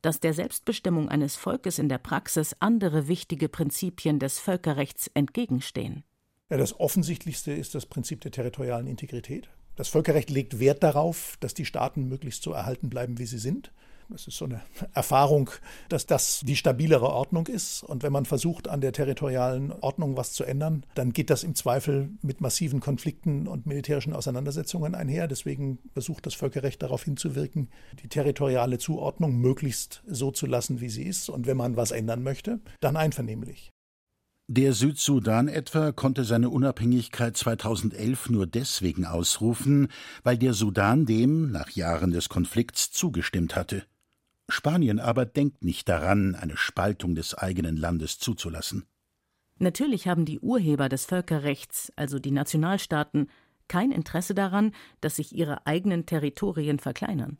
dass 0.02 0.20
der 0.20 0.34
Selbstbestimmung 0.34 1.08
eines 1.08 1.36
Volkes 1.36 1.78
in 1.78 1.88
der 1.88 1.98
Praxis 1.98 2.54
andere 2.60 3.08
wichtige 3.08 3.48
Prinzipien 3.48 4.18
des 4.18 4.38
Völkerrechts 4.38 5.10
entgegenstehen. 5.14 6.04
Ja, 6.50 6.56
das 6.56 6.78
Offensichtlichste 6.78 7.52
ist 7.52 7.74
das 7.74 7.86
Prinzip 7.86 8.20
der 8.20 8.30
territorialen 8.30 8.86
Integrität. 8.86 9.48
Das 9.74 9.88
Völkerrecht 9.88 10.30
legt 10.30 10.60
Wert 10.60 10.82
darauf, 10.82 11.36
dass 11.40 11.54
die 11.54 11.64
Staaten 11.64 12.08
möglichst 12.08 12.42
so 12.42 12.52
erhalten 12.52 12.88
bleiben, 12.88 13.18
wie 13.18 13.26
sie 13.26 13.38
sind. 13.38 13.72
Das 14.10 14.26
ist 14.26 14.38
so 14.38 14.46
eine 14.46 14.62
Erfahrung, 14.94 15.50
dass 15.90 16.06
das 16.06 16.40
die 16.42 16.56
stabilere 16.56 17.10
Ordnung 17.10 17.46
ist. 17.46 17.82
Und 17.82 18.02
wenn 18.02 18.12
man 18.12 18.24
versucht, 18.24 18.66
an 18.66 18.80
der 18.80 18.92
territorialen 18.92 19.70
Ordnung 19.70 20.16
was 20.16 20.32
zu 20.32 20.44
ändern, 20.44 20.86
dann 20.94 21.12
geht 21.12 21.28
das 21.28 21.44
im 21.44 21.54
Zweifel 21.54 22.10
mit 22.22 22.40
massiven 22.40 22.80
Konflikten 22.80 23.46
und 23.46 23.66
militärischen 23.66 24.14
Auseinandersetzungen 24.14 24.94
einher. 24.94 25.28
Deswegen 25.28 25.78
versucht 25.92 26.24
das 26.24 26.34
Völkerrecht 26.34 26.82
darauf 26.82 27.04
hinzuwirken, 27.04 27.68
die 28.02 28.08
territoriale 28.08 28.78
Zuordnung 28.78 29.36
möglichst 29.36 30.02
so 30.06 30.30
zu 30.30 30.46
lassen, 30.46 30.80
wie 30.80 30.88
sie 30.88 31.04
ist. 31.04 31.28
Und 31.28 31.46
wenn 31.46 31.58
man 31.58 31.76
was 31.76 31.90
ändern 31.90 32.22
möchte, 32.22 32.60
dann 32.80 32.96
einvernehmlich. 32.96 33.72
Der 34.50 34.72
Südsudan 34.72 35.46
etwa 35.46 35.92
konnte 35.92 36.24
seine 36.24 36.48
Unabhängigkeit 36.48 37.36
2011 37.36 38.30
nur 38.30 38.46
deswegen 38.46 39.04
ausrufen, 39.04 39.88
weil 40.22 40.38
der 40.38 40.54
Sudan 40.54 41.04
dem 41.04 41.50
nach 41.50 41.68
Jahren 41.68 42.12
des 42.12 42.30
Konflikts 42.30 42.90
zugestimmt 42.90 43.54
hatte. 43.54 43.84
Spanien 44.48 44.98
aber 44.98 45.26
denkt 45.26 45.62
nicht 45.62 45.88
daran, 45.88 46.34
eine 46.34 46.56
Spaltung 46.56 47.14
des 47.14 47.34
eigenen 47.34 47.76
Landes 47.76 48.18
zuzulassen. 48.18 48.86
Natürlich 49.58 50.08
haben 50.08 50.24
die 50.24 50.40
Urheber 50.40 50.88
des 50.88 51.04
Völkerrechts, 51.04 51.92
also 51.96 52.18
die 52.18 52.30
Nationalstaaten, 52.30 53.28
kein 53.66 53.92
Interesse 53.92 54.34
daran, 54.34 54.72
dass 55.00 55.16
sich 55.16 55.34
ihre 55.34 55.66
eigenen 55.66 56.06
Territorien 56.06 56.78
verkleinern. 56.78 57.36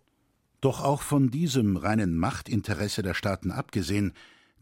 Doch 0.61 0.83
auch 0.83 1.03
von 1.03 1.31
diesem 1.31 1.77
reinen 1.77 2.17
Machtinteresse 2.17 3.03
der 3.03 3.15
Staaten 3.15 3.53
abgesehen, 3.53 4.13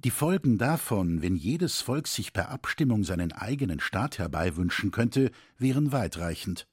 die 0.05 0.11
Folgen 0.11 0.59
davon, 0.59 1.23
wenn 1.23 1.37
jedes 1.37 1.81
Volk 1.81 2.07
sich 2.07 2.35
per 2.35 2.51
Abstimmung 2.51 3.03
seinen 3.03 3.33
eigenen 3.33 3.81
Staat 3.81 4.19
herbeiwünschen 4.19 4.91
könnte, 4.91 5.31
wären 5.59 5.91
weitreichend. 5.91 6.69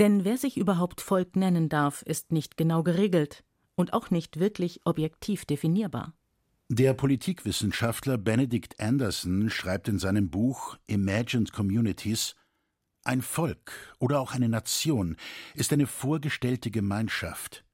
Denn 0.00 0.24
wer 0.24 0.36
sich 0.36 0.56
überhaupt 0.56 1.00
Volk 1.00 1.36
nennen 1.36 1.68
darf, 1.68 2.02
ist 2.02 2.32
nicht 2.32 2.56
genau 2.56 2.82
geregelt 2.82 3.44
und 3.74 3.92
auch 3.92 4.10
nicht 4.10 4.38
wirklich 4.38 4.80
objektiv 4.84 5.44
definierbar. 5.44 6.14
Der 6.68 6.94
Politikwissenschaftler 6.94 8.16
Benedict 8.16 8.80
Anderson 8.80 9.50
schreibt 9.50 9.88
in 9.88 9.98
seinem 9.98 10.30
Buch 10.30 10.78
Imagined 10.86 11.52
Communities 11.52 12.34
Ein 13.04 13.20
Volk 13.20 13.72
oder 13.98 14.20
auch 14.20 14.32
eine 14.32 14.48
Nation 14.48 15.16
ist 15.54 15.72
eine 15.72 15.86
vorgestellte 15.86 16.70
Gemeinschaft, 16.70 17.64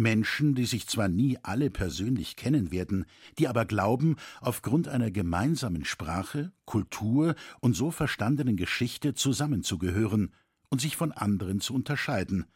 Menschen, 0.00 0.54
die 0.54 0.64
sich 0.64 0.86
zwar 0.88 1.08
nie 1.08 1.38
alle 1.42 1.70
persönlich 1.70 2.36
kennen 2.36 2.70
werden, 2.70 3.06
die 3.38 3.48
aber 3.48 3.64
glauben, 3.64 4.16
aufgrund 4.40 4.88
einer 4.88 5.10
gemeinsamen 5.10 5.84
Sprache, 5.84 6.52
Kultur 6.64 7.34
und 7.60 7.74
so 7.74 7.90
verstandenen 7.90 8.56
Geschichte 8.56 9.14
zusammenzugehören 9.14 10.32
und 10.68 10.80
sich 10.80 10.96
von 10.96 11.12
anderen 11.12 11.60
zu 11.60 11.74
unterscheiden. 11.74 12.46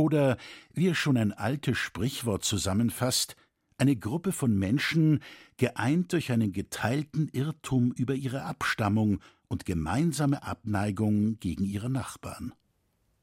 Oder, 0.00 0.38
wie 0.72 0.88
es 0.88 0.96
schon 0.96 1.18
ein 1.18 1.34
altes 1.34 1.76
Sprichwort 1.76 2.42
zusammenfasst, 2.42 3.36
eine 3.76 3.96
Gruppe 3.96 4.32
von 4.32 4.58
Menschen, 4.58 5.20
geeint 5.58 6.14
durch 6.14 6.32
einen 6.32 6.52
geteilten 6.52 7.28
Irrtum 7.28 7.92
über 7.92 8.14
ihre 8.14 8.44
Abstammung 8.44 9.20
und 9.48 9.66
gemeinsame 9.66 10.42
Abneigung 10.42 11.38
gegen 11.38 11.64
ihre 11.64 11.90
Nachbarn. 11.90 12.54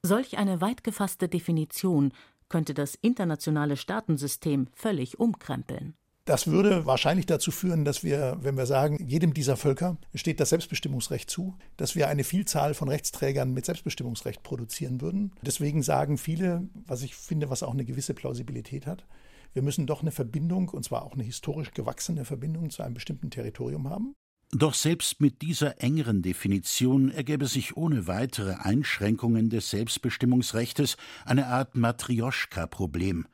Solch 0.03 0.37
eine 0.37 0.61
weit 0.61 0.83
gefasste 0.83 1.27
Definition 1.27 2.11
könnte 2.47 2.75
das 2.75 2.93
internationale 2.93 3.75
Staatensystem 3.75 4.67
völlig 4.71 5.19
umkrempeln. 5.19 5.95
Das 6.27 6.45
würde 6.45 6.85
wahrscheinlich 6.85 7.25
dazu 7.25 7.51
führen, 7.51 7.85
dass 7.85 8.03
wir, 8.03 8.37
wenn 8.41 8.57
wir 8.57 8.65
sagen, 8.65 8.97
jedem 9.07 9.33
dieser 9.33 9.55
Völker 9.55 9.97
steht 10.13 10.41
das 10.41 10.49
Selbstbestimmungsrecht 10.49 11.29
zu, 11.29 11.55
dass 11.77 11.95
wir 11.95 12.09
eine 12.09 12.25
Vielzahl 12.25 12.73
von 12.73 12.89
Rechtsträgern 12.89 13.53
mit 13.53 13.65
Selbstbestimmungsrecht 13.65 14.43
produzieren 14.43 14.99
würden. 14.99 15.31
Deswegen 15.41 15.83
sagen 15.83 16.17
viele, 16.17 16.67
was 16.85 17.01
ich 17.01 17.15
finde, 17.15 17.49
was 17.49 17.63
auch 17.63 17.71
eine 17.71 17.85
gewisse 17.85 18.13
Plausibilität 18.13 18.87
hat, 18.87 19.05
wir 19.53 19.61
müssen 19.61 19.87
doch 19.87 20.01
eine 20.01 20.11
Verbindung, 20.11 20.67
und 20.67 20.83
zwar 20.83 21.03
auch 21.03 21.13
eine 21.13 21.23
historisch 21.23 21.71
gewachsene 21.71 22.25
Verbindung 22.25 22.71
zu 22.71 22.83
einem 22.83 22.95
bestimmten 22.95 23.29
Territorium 23.29 23.89
haben. 23.89 24.13
Doch 24.51 24.73
selbst 24.73 25.21
mit 25.21 25.41
dieser 25.41 25.81
engeren 25.81 26.23
Definition 26.23 27.09
ergäbe 27.09 27.45
sich 27.45 27.77
ohne 27.77 28.05
weitere 28.07 28.55
Einschränkungen 28.55 29.49
des 29.49 29.69
Selbstbestimmungsrechtes 29.69 30.97
eine 31.23 31.47
Art 31.47 31.77
Matrioschka-Problem. 31.77 33.27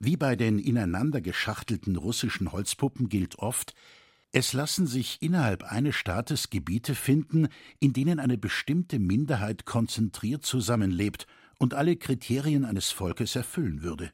Wie 0.00 0.16
bei 0.16 0.34
den 0.34 0.58
ineinander 0.58 1.20
geschachtelten 1.20 1.96
russischen 1.96 2.52
Holzpuppen 2.52 3.08
gilt 3.08 3.38
oft, 3.38 3.74
es 4.32 4.52
lassen 4.52 4.86
sich 4.86 5.20
innerhalb 5.20 5.62
eines 5.62 5.94
Staates 5.94 6.50
Gebiete 6.50 6.94
finden, 6.94 7.48
in 7.78 7.92
denen 7.92 8.18
eine 8.18 8.38
bestimmte 8.38 8.98
Minderheit 8.98 9.66
konzentriert 9.66 10.44
zusammenlebt 10.44 11.26
und 11.58 11.74
alle 11.74 11.96
Kriterien 11.96 12.64
eines 12.64 12.90
Volkes 12.90 13.36
erfüllen 13.36 13.82
würde. 13.82 14.12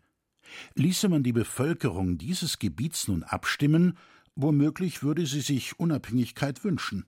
Ließe 0.75 1.09
man 1.09 1.23
die 1.23 1.33
Bevölkerung 1.33 2.19
dieses 2.19 2.59
Gebiets 2.59 3.09
nun 3.09 3.23
abstimmen, 3.23 3.97
Womöglich 4.39 5.03
würde 5.03 5.25
sie 5.25 5.41
sich 5.41 5.81
Unabhängigkeit 5.81 6.63
wünschen. 6.63 7.07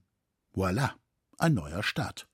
Voilà, 0.54 0.92
ein 1.36 1.52
neuer 1.52 1.82
Staat. 1.82 2.26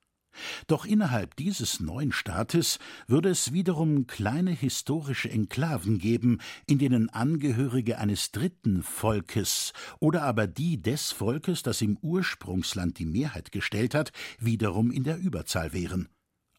Doch 0.66 0.84
innerhalb 0.84 1.36
dieses 1.36 1.80
neuen 1.80 2.12
Staates 2.12 2.78
würde 3.06 3.30
es 3.30 3.52
wiederum 3.52 4.06
kleine 4.06 4.50
historische 4.50 5.30
Enklaven 5.30 5.98
geben, 5.98 6.38
in 6.66 6.78
denen 6.78 7.10
Angehörige 7.10 7.98
eines 7.98 8.32
dritten 8.32 8.82
Volkes 8.82 9.72
oder 10.00 10.22
aber 10.22 10.46
die 10.46 10.80
des 10.80 11.12
Volkes, 11.12 11.62
das 11.62 11.80
im 11.82 11.96
Ursprungsland 11.98 12.98
die 12.98 13.06
Mehrheit 13.06 13.52
gestellt 13.52 13.94
hat, 13.94 14.12
wiederum 14.38 14.90
in 14.90 15.04
der 15.04 15.18
Überzahl 15.18 15.72
wären. 15.72 16.08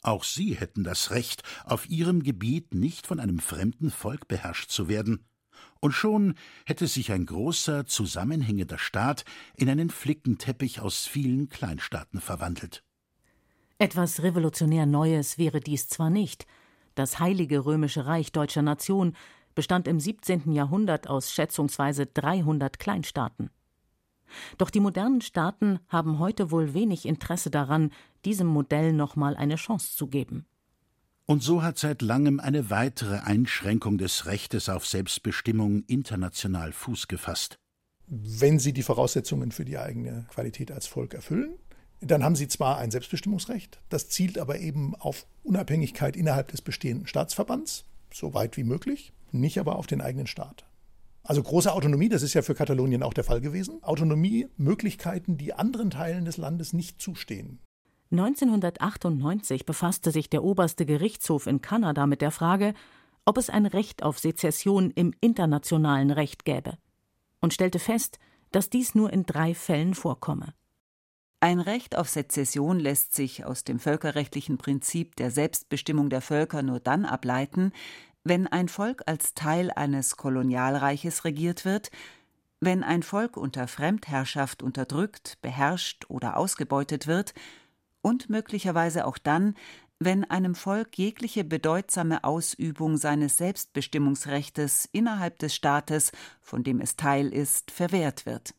Auch 0.01 0.23
sie 0.23 0.55
hätten 0.55 0.83
das 0.83 1.11
Recht, 1.11 1.41
auf 1.63 1.89
ihrem 1.89 2.21
Gebiet 2.21 2.75
nicht 2.75 3.07
von 3.07 3.19
einem 3.19 3.39
fremden 3.39 3.89
Volk 3.89 4.27
beherrscht 4.27 4.69
zu 4.69 4.87
werden 4.87 5.25
und 5.79 5.91
schon 5.91 6.35
hätte 6.65 6.87
sich 6.87 7.11
ein 7.11 7.25
großer, 7.25 7.85
zusammenhängender 7.85 8.77
Staat 8.77 9.25
in 9.55 9.69
einen 9.69 9.89
Flickenteppich 9.89 10.79
aus 10.79 11.05
vielen 11.05 11.49
Kleinstaaten 11.49 12.21
verwandelt. 12.21 12.83
Etwas 13.77 14.23
revolutionär 14.23 14.85
Neues 14.85 15.37
wäre 15.37 15.59
dies 15.59 15.89
zwar 15.89 16.09
nicht. 16.09 16.47
Das 16.95 17.19
Heilige 17.19 17.65
Römische 17.65 18.05
Reich 18.05 18.31
deutscher 18.31 18.61
Nation 18.61 19.17
bestand 19.53 19.89
im 19.89 19.99
17. 19.99 20.53
Jahrhundert 20.53 21.09
aus 21.09 21.31
schätzungsweise 21.33 22.05
300 22.05 22.79
Kleinstaaten. 22.79 23.49
Doch 24.57 24.69
die 24.69 24.79
modernen 24.79 25.19
Staaten 25.19 25.79
haben 25.89 26.19
heute 26.19 26.51
wohl 26.51 26.73
wenig 26.73 27.05
Interesse 27.05 27.49
daran, 27.49 27.91
diesem 28.23 28.47
Modell 28.47 28.93
nochmal 28.93 29.35
eine 29.35 29.55
Chance 29.55 29.95
zu 29.95 30.07
geben. 30.07 30.45
Und 31.25 31.43
so 31.43 31.61
hat 31.61 31.77
seit 31.77 32.01
langem 32.01 32.39
eine 32.39 32.69
weitere 32.69 33.17
Einschränkung 33.17 33.97
des 33.97 34.25
Rechtes 34.25 34.69
auf 34.69 34.85
Selbstbestimmung 34.85 35.83
international 35.87 36.71
Fuß 36.71 37.07
gefasst. 37.07 37.59
Wenn 38.07 38.59
Sie 38.59 38.71
die 38.71 38.83
Voraussetzungen 38.83 39.51
für 39.51 39.65
die 39.65 39.77
eigene 39.77 40.27
Qualität 40.29 40.71
als 40.71 40.87
Volk 40.87 41.13
erfüllen, 41.13 41.55
dann 42.01 42.23
haben 42.23 42.35
Sie 42.35 42.47
zwar 42.47 42.77
ein 42.77 42.91
Selbstbestimmungsrecht, 42.91 43.79
das 43.89 44.09
zielt 44.09 44.37
aber 44.37 44.59
eben 44.59 44.95
auf 44.95 45.25
Unabhängigkeit 45.43 46.15
innerhalb 46.15 46.49
des 46.49 46.61
bestehenden 46.61 47.07
Staatsverbands, 47.07 47.85
so 48.13 48.33
weit 48.33 48.57
wie 48.57 48.63
möglich, 48.63 49.13
nicht 49.31 49.59
aber 49.59 49.77
auf 49.77 49.87
den 49.87 50.01
eigenen 50.01 50.27
Staat. 50.27 50.65
Also 51.23 51.41
große 51.41 51.73
Autonomie, 51.73 52.09
das 52.09 52.21
ist 52.21 52.35
ja 52.35 52.43
für 52.43 52.53
Katalonien 52.53 53.01
auch 53.01 53.13
der 53.13 53.23
Fall 53.23 53.41
gewesen. 53.41 53.83
Autonomie, 53.83 54.47
Möglichkeiten, 54.57 55.37
die 55.37 55.53
anderen 55.53 55.89
Teilen 55.89 56.25
des 56.25 56.37
Landes 56.37 56.71
nicht 56.71 57.01
zustehen. 57.01 57.59
1998 58.11 59.65
befasste 59.65 60.11
sich 60.11 60.29
der 60.29 60.43
oberste 60.43 60.85
Gerichtshof 60.85 61.47
in 61.47 61.61
Kanada 61.61 62.05
mit 62.05 62.21
der 62.21 62.29
Frage, 62.29 62.75
ob 63.25 63.39
es 63.39 63.49
ein 63.49 63.65
Recht 63.65 64.03
auf 64.03 64.19
Sezession 64.19 64.91
im 64.91 65.13
internationalen 65.19 66.11
Recht 66.11 66.45
gäbe, 66.45 66.77
und 67.41 67.53
stellte 67.53 67.79
fest, 67.79 68.19
dass 68.51 68.69
dies 68.69 68.93
nur 68.93 69.11
in 69.11 69.25
drei 69.25 69.55
Fällen 69.55 69.95
vorkomme. 69.95 70.53
Ein 71.45 71.59
Recht 71.59 71.95
auf 71.95 72.09
Sezession 72.09 72.79
lässt 72.79 73.13
sich 73.13 73.45
aus 73.45 73.63
dem 73.63 73.77
völkerrechtlichen 73.77 74.57
Prinzip 74.57 75.15
der 75.15 75.29
Selbstbestimmung 75.29 76.09
der 76.09 76.21
Völker 76.21 76.63
nur 76.63 76.79
dann 76.79 77.05
ableiten, 77.05 77.71
wenn 78.23 78.47
ein 78.47 78.67
Volk 78.67 79.03
als 79.05 79.35
Teil 79.35 79.69
eines 79.69 80.17
Kolonialreiches 80.17 81.23
regiert 81.23 81.63
wird, 81.63 81.91
wenn 82.61 82.81
ein 82.81 83.03
Volk 83.03 83.37
unter 83.37 83.67
Fremdherrschaft 83.67 84.63
unterdrückt, 84.63 85.37
beherrscht 85.43 86.05
oder 86.09 86.35
ausgebeutet 86.37 87.05
wird 87.05 87.35
und 88.01 88.27
möglicherweise 88.27 89.05
auch 89.05 89.19
dann, 89.19 89.53
wenn 89.99 90.23
einem 90.23 90.55
Volk 90.55 90.97
jegliche 90.97 91.43
bedeutsame 91.43 92.23
Ausübung 92.23 92.97
seines 92.97 93.37
Selbstbestimmungsrechtes 93.37 94.89
innerhalb 94.91 95.37
des 95.37 95.53
Staates, 95.53 96.11
von 96.41 96.63
dem 96.63 96.81
es 96.81 96.95
Teil 96.95 97.31
ist, 97.31 97.69
verwehrt 97.69 98.25
wird. 98.25 98.55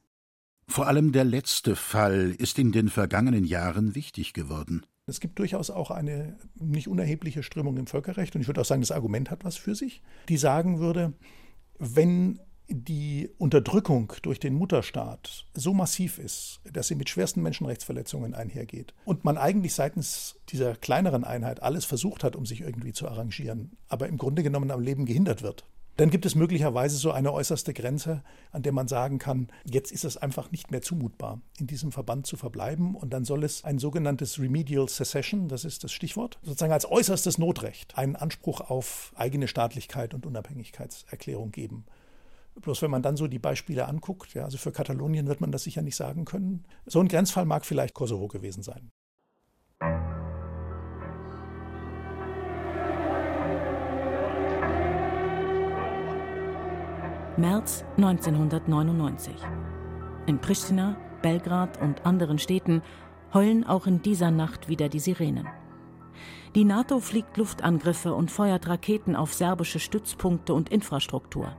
Vor 0.68 0.88
allem 0.88 1.12
der 1.12 1.24
letzte 1.24 1.76
Fall 1.76 2.34
ist 2.36 2.58
in 2.58 2.72
den 2.72 2.88
vergangenen 2.88 3.44
Jahren 3.44 3.94
wichtig 3.94 4.32
geworden. 4.32 4.84
Es 5.06 5.20
gibt 5.20 5.38
durchaus 5.38 5.70
auch 5.70 5.90
eine 5.90 6.36
nicht 6.56 6.88
unerhebliche 6.88 7.42
Strömung 7.42 7.76
im 7.76 7.86
Völkerrecht, 7.86 8.34
und 8.34 8.40
ich 8.40 8.48
würde 8.48 8.60
auch 8.60 8.66
sagen, 8.66 8.82
das 8.82 8.90
Argument 8.90 9.30
hat 9.30 9.44
was 9.44 9.56
für 9.56 9.74
sich, 9.76 10.02
die 10.28 10.36
sagen 10.36 10.80
würde, 10.80 11.12
wenn 11.78 12.40
die 12.68 13.30
Unterdrückung 13.38 14.12
durch 14.22 14.40
den 14.40 14.54
Mutterstaat 14.54 15.46
so 15.54 15.72
massiv 15.72 16.18
ist, 16.18 16.60
dass 16.64 16.88
sie 16.88 16.96
mit 16.96 17.08
schwersten 17.08 17.40
Menschenrechtsverletzungen 17.42 18.34
einhergeht 18.34 18.92
und 19.04 19.24
man 19.24 19.38
eigentlich 19.38 19.74
seitens 19.74 20.36
dieser 20.48 20.74
kleineren 20.74 21.22
Einheit 21.22 21.62
alles 21.62 21.84
versucht 21.84 22.24
hat, 22.24 22.34
um 22.34 22.44
sich 22.44 22.62
irgendwie 22.62 22.92
zu 22.92 23.06
arrangieren, 23.06 23.76
aber 23.88 24.08
im 24.08 24.18
Grunde 24.18 24.42
genommen 24.42 24.72
am 24.72 24.80
Leben 24.80 25.06
gehindert 25.06 25.42
wird, 25.42 25.64
dann 25.96 26.10
gibt 26.10 26.26
es 26.26 26.34
möglicherweise 26.34 26.96
so 26.96 27.10
eine 27.10 27.32
äußerste 27.32 27.72
Grenze, 27.72 28.22
an 28.52 28.62
der 28.62 28.72
man 28.72 28.86
sagen 28.86 29.18
kann, 29.18 29.48
jetzt 29.64 29.92
ist 29.92 30.04
es 30.04 30.16
einfach 30.16 30.50
nicht 30.50 30.70
mehr 30.70 30.82
zumutbar, 30.82 31.40
in 31.58 31.66
diesem 31.66 31.90
Verband 31.90 32.26
zu 32.26 32.36
verbleiben. 32.36 32.94
Und 32.94 33.14
dann 33.14 33.24
soll 33.24 33.44
es 33.44 33.64
ein 33.64 33.78
sogenanntes 33.78 34.38
Remedial 34.38 34.88
Secession, 34.88 35.48
das 35.48 35.64
ist 35.64 35.84
das 35.84 35.92
Stichwort, 35.92 36.38
sozusagen 36.42 36.72
als 36.72 36.90
äußerstes 36.90 37.38
Notrecht 37.38 37.96
einen 37.96 38.16
Anspruch 38.16 38.60
auf 38.60 39.12
eigene 39.16 39.48
Staatlichkeit 39.48 40.12
und 40.12 40.26
Unabhängigkeitserklärung 40.26 41.50
geben. 41.50 41.86
Bloß 42.60 42.82
wenn 42.82 42.90
man 42.90 43.02
dann 43.02 43.16
so 43.16 43.26
die 43.26 43.38
Beispiele 43.38 43.86
anguckt, 43.86 44.34
ja, 44.34 44.44
also 44.44 44.56
für 44.58 44.72
Katalonien 44.72 45.26
wird 45.26 45.40
man 45.40 45.52
das 45.52 45.64
sicher 45.64 45.82
nicht 45.82 45.96
sagen 45.96 46.24
können. 46.24 46.64
So 46.86 47.00
ein 47.00 47.08
Grenzfall 47.08 47.44
mag 47.44 47.66
vielleicht 47.66 47.94
Kosovo 47.94 48.28
gewesen 48.28 48.62
sein. 48.62 48.90
März 57.38 57.84
1999. 57.98 59.34
In 60.24 60.38
Pristina, 60.38 60.96
Belgrad 61.20 61.78
und 61.82 62.06
anderen 62.06 62.38
Städten 62.38 62.80
heulen 63.34 63.66
auch 63.66 63.86
in 63.86 64.00
dieser 64.00 64.30
Nacht 64.30 64.70
wieder 64.70 64.88
die 64.88 65.00
Sirenen. 65.00 65.46
Die 66.54 66.64
NATO 66.64 66.98
fliegt 66.98 67.36
Luftangriffe 67.36 68.14
und 68.14 68.30
feuert 68.30 68.66
Raketen 68.68 69.14
auf 69.14 69.34
serbische 69.34 69.80
Stützpunkte 69.80 70.54
und 70.54 70.70
Infrastruktur. 70.70 71.54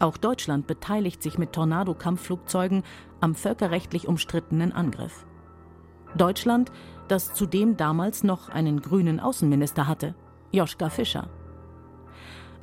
Auch 0.00 0.16
Deutschland 0.16 0.66
beteiligt 0.66 1.22
sich 1.22 1.38
mit 1.38 1.52
Tornado-Kampfflugzeugen 1.52 2.82
am 3.20 3.36
völkerrechtlich 3.36 4.08
umstrittenen 4.08 4.72
Angriff. 4.72 5.24
Deutschland, 6.16 6.72
das 7.06 7.34
zudem 7.34 7.76
damals 7.76 8.24
noch 8.24 8.48
einen 8.48 8.82
grünen 8.82 9.20
Außenminister 9.20 9.86
hatte, 9.86 10.16
Joschka 10.50 10.88
Fischer. 10.88 11.28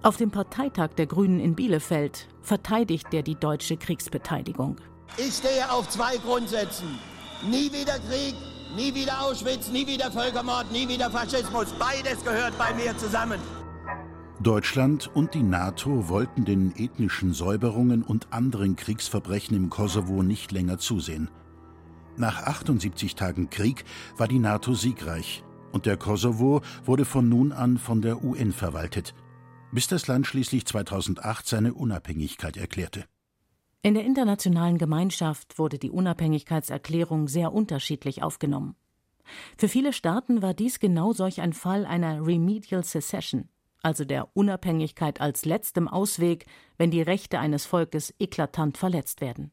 Auf 0.02 0.16
dem 0.16 0.32
Parteitag 0.32 0.92
der 0.96 1.08
Grünen 1.08 1.42
in 1.42 1.56
Bielefeld 1.56 2.30
verteidigt 2.42 3.14
er 3.14 3.22
die 3.22 3.36
deutsche 3.36 3.76
Kriegsbeteiligung. 3.76 4.78
Ich 5.18 5.34
stehe 5.34 5.70
auf 5.70 5.90
zwei 5.90 6.16
Grundsätzen. 6.18 6.88
Nie 7.44 7.70
wieder 7.74 8.00
Krieg, 8.08 8.34
nie 8.78 8.96
wieder 8.96 9.22
Auschwitz, 9.22 9.70
nie 9.70 9.86
wieder 9.86 10.10
Völkermord, 10.10 10.72
nie 10.72 10.88
wieder 10.88 11.12
Faschismus. 11.12 11.74
Beides 11.78 12.24
gehört 12.24 12.58
bei 12.58 12.74
mir 12.76 12.98
zusammen. 12.98 13.42
Deutschland 14.42 15.14
und 15.14 15.34
die 15.34 15.44
NATO 15.44 16.08
wollten 16.08 16.46
den 16.46 16.74
ethnischen 16.78 17.34
Säuberungen 17.34 18.02
und 18.04 18.32
anderen 18.32 18.78
Kriegsverbrechen 18.78 19.58
im 19.58 19.70
Kosovo 19.70 20.24
nicht 20.24 20.54
länger 20.54 20.78
zusehen. 20.78 21.30
Nach 22.16 22.44
78 22.44 23.16
Tagen 23.16 23.50
Krieg 23.50 23.84
war 24.16 24.30
die 24.30 24.40
NATO 24.40 24.76
siegreich 24.76 25.44
und 25.74 25.86
der 25.86 25.98
Kosovo 25.98 26.62
wurde 26.86 27.04
von 27.04 27.28
nun 27.28 27.52
an 27.52 27.78
von 27.78 28.02
der 28.02 28.24
UN 28.24 28.54
verwaltet. 28.54 29.14
Bis 29.72 29.88
das 29.88 30.08
Land 30.08 30.28
schließlich 30.28 30.66
2008 30.66 31.48
seine 31.48 31.74
Unabhängigkeit 31.74 32.58
erklärte. 32.58 33.06
In 33.82 33.94
der 33.94 34.04
internationalen 34.04 34.78
Gemeinschaft 34.78 35.58
wurde 35.58 35.80
die 35.80 35.92
Unabhängigkeitserklärung 35.92 37.28
sehr 37.28 37.54
unterschiedlich 37.54 38.24
aufgenommen. 38.24 38.76
Für 39.58 39.70
viele 39.70 39.94
Staaten 39.94 40.42
war 40.42 40.54
dies 40.54 40.80
genau 40.80 41.14
solch 41.14 41.40
ein 41.40 41.54
Fall 41.54 41.86
einer 41.86 42.26
Remedial 42.26 42.84
Secession, 42.84 43.48
also 43.82 44.04
der 44.04 44.36
Unabhängigkeit 44.36 45.22
als 45.22 45.46
letztem 45.46 45.88
Ausweg, 45.88 46.46
wenn 46.78 46.92
die 46.92 47.02
Rechte 47.02 47.40
eines 47.40 47.66
Volkes 47.66 48.14
eklatant 48.20 48.78
verletzt 48.78 49.22
werden. 49.22 49.52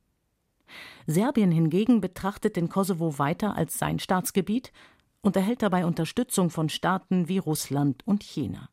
Serbien 1.07 1.52
hingegen 1.52 2.00
betrachtet 2.00 2.57
den 2.57 2.68
Kosovo 2.68 3.18
weiter 3.18 3.57
als 3.57 3.79
sein 3.79 4.00
Staatsgebiet 4.00 4.72
und 5.20 5.37
erhält 5.37 5.62
dabei 5.62 5.87
Unterstützung 5.87 6.50
von 6.50 6.68
Staaten 6.68 7.29
wie 7.29 7.38
Russland 7.38 8.05
und 8.07 8.24
China. 8.24 8.68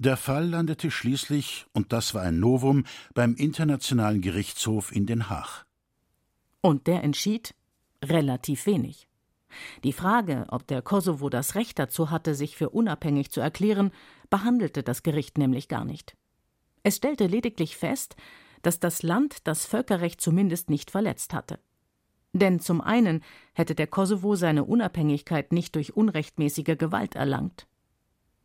Der 0.00 0.16
Fall 0.16 0.48
landete 0.48 0.92
schließlich, 0.92 1.66
und 1.72 1.92
das 1.92 2.14
war 2.14 2.22
ein 2.22 2.38
Novum, 2.38 2.84
beim 3.14 3.34
Internationalen 3.34 4.20
Gerichtshof 4.20 4.94
in 4.94 5.06
Den 5.06 5.28
Haag. 5.28 5.66
Und 6.60 6.86
der 6.86 7.02
entschied 7.02 7.54
relativ 8.04 8.66
wenig. 8.66 9.08
Die 9.82 9.92
Frage, 9.92 10.46
ob 10.50 10.66
der 10.66 10.82
Kosovo 10.82 11.28
das 11.30 11.54
Recht 11.54 11.78
dazu 11.78 12.10
hatte, 12.10 12.34
sich 12.34 12.56
für 12.56 12.70
unabhängig 12.70 13.30
zu 13.30 13.40
erklären, 13.40 13.90
behandelte 14.30 14.82
das 14.82 15.02
Gericht 15.02 15.38
nämlich 15.38 15.68
gar 15.68 15.84
nicht. 15.84 16.16
Es 16.82 16.96
stellte 16.96 17.26
lediglich 17.26 17.76
fest, 17.76 18.14
dass 18.62 18.80
das 18.80 19.02
Land 19.02 19.48
das 19.48 19.66
Völkerrecht 19.66 20.20
zumindest 20.20 20.70
nicht 20.70 20.90
verletzt 20.90 21.34
hatte. 21.34 21.58
Denn 22.32 22.60
zum 22.60 22.80
einen 22.80 23.22
hätte 23.52 23.74
der 23.74 23.86
Kosovo 23.86 24.36
seine 24.36 24.64
Unabhängigkeit 24.64 25.52
nicht 25.52 25.74
durch 25.74 25.96
unrechtmäßige 25.96 26.76
Gewalt 26.76 27.14
erlangt. 27.14 27.67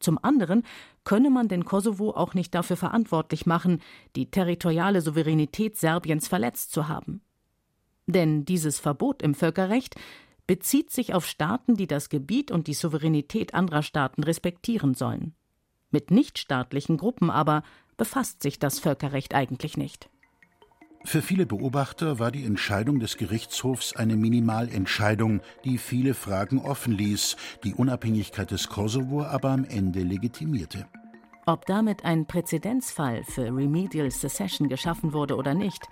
Zum 0.03 0.19
anderen 0.21 0.63
könne 1.03 1.29
man 1.29 1.47
den 1.47 1.65
Kosovo 1.65 2.11
auch 2.11 2.33
nicht 2.33 2.53
dafür 2.53 2.77
verantwortlich 2.77 3.45
machen, 3.45 3.81
die 4.15 4.29
territoriale 4.29 5.01
Souveränität 5.01 5.77
Serbiens 5.77 6.27
verletzt 6.27 6.71
zu 6.71 6.87
haben. 6.87 7.21
Denn 8.05 8.45
dieses 8.45 8.79
Verbot 8.79 9.21
im 9.21 9.33
Völkerrecht 9.33 9.95
bezieht 10.45 10.91
sich 10.91 11.13
auf 11.13 11.25
Staaten, 11.25 11.75
die 11.75 11.87
das 11.87 12.09
Gebiet 12.09 12.51
und 12.51 12.67
die 12.67 12.73
Souveränität 12.73 13.53
anderer 13.53 13.81
Staaten 13.81 14.23
respektieren 14.23 14.93
sollen. 14.93 15.33
Mit 15.89 16.11
nichtstaatlichen 16.11 16.97
Gruppen 16.97 17.29
aber 17.29 17.63
befasst 17.95 18.43
sich 18.43 18.59
das 18.59 18.79
Völkerrecht 18.79 19.33
eigentlich 19.33 19.77
nicht. 19.77 20.09
Für 21.05 21.21
viele 21.21 21.45
Beobachter 21.45 22.17
war 22.17 22.31
die 22.31 22.45
Entscheidung 22.45 22.99
des 22.99 23.17
Gerichtshofs 23.17 23.95
eine 23.95 24.15
Minimalentscheidung, 24.15 25.41
die 25.65 25.77
viele 25.77 26.13
Fragen 26.13 26.59
offen 26.59 26.93
ließ, 26.93 27.35
die 27.63 27.73
Unabhängigkeit 27.73 28.51
des 28.51 28.69
Kosovo 28.69 29.23
aber 29.23 29.49
am 29.49 29.65
Ende 29.65 30.01
legitimierte. 30.01 30.87
Ob 31.45 31.65
damit 31.65 32.05
ein 32.05 32.25
Präzedenzfall 32.25 33.23
für 33.25 33.43
Remedial 33.43 34.09
Secession 34.09 34.69
geschaffen 34.69 35.11
wurde 35.11 35.35
oder 35.35 35.53
nicht 35.53 35.87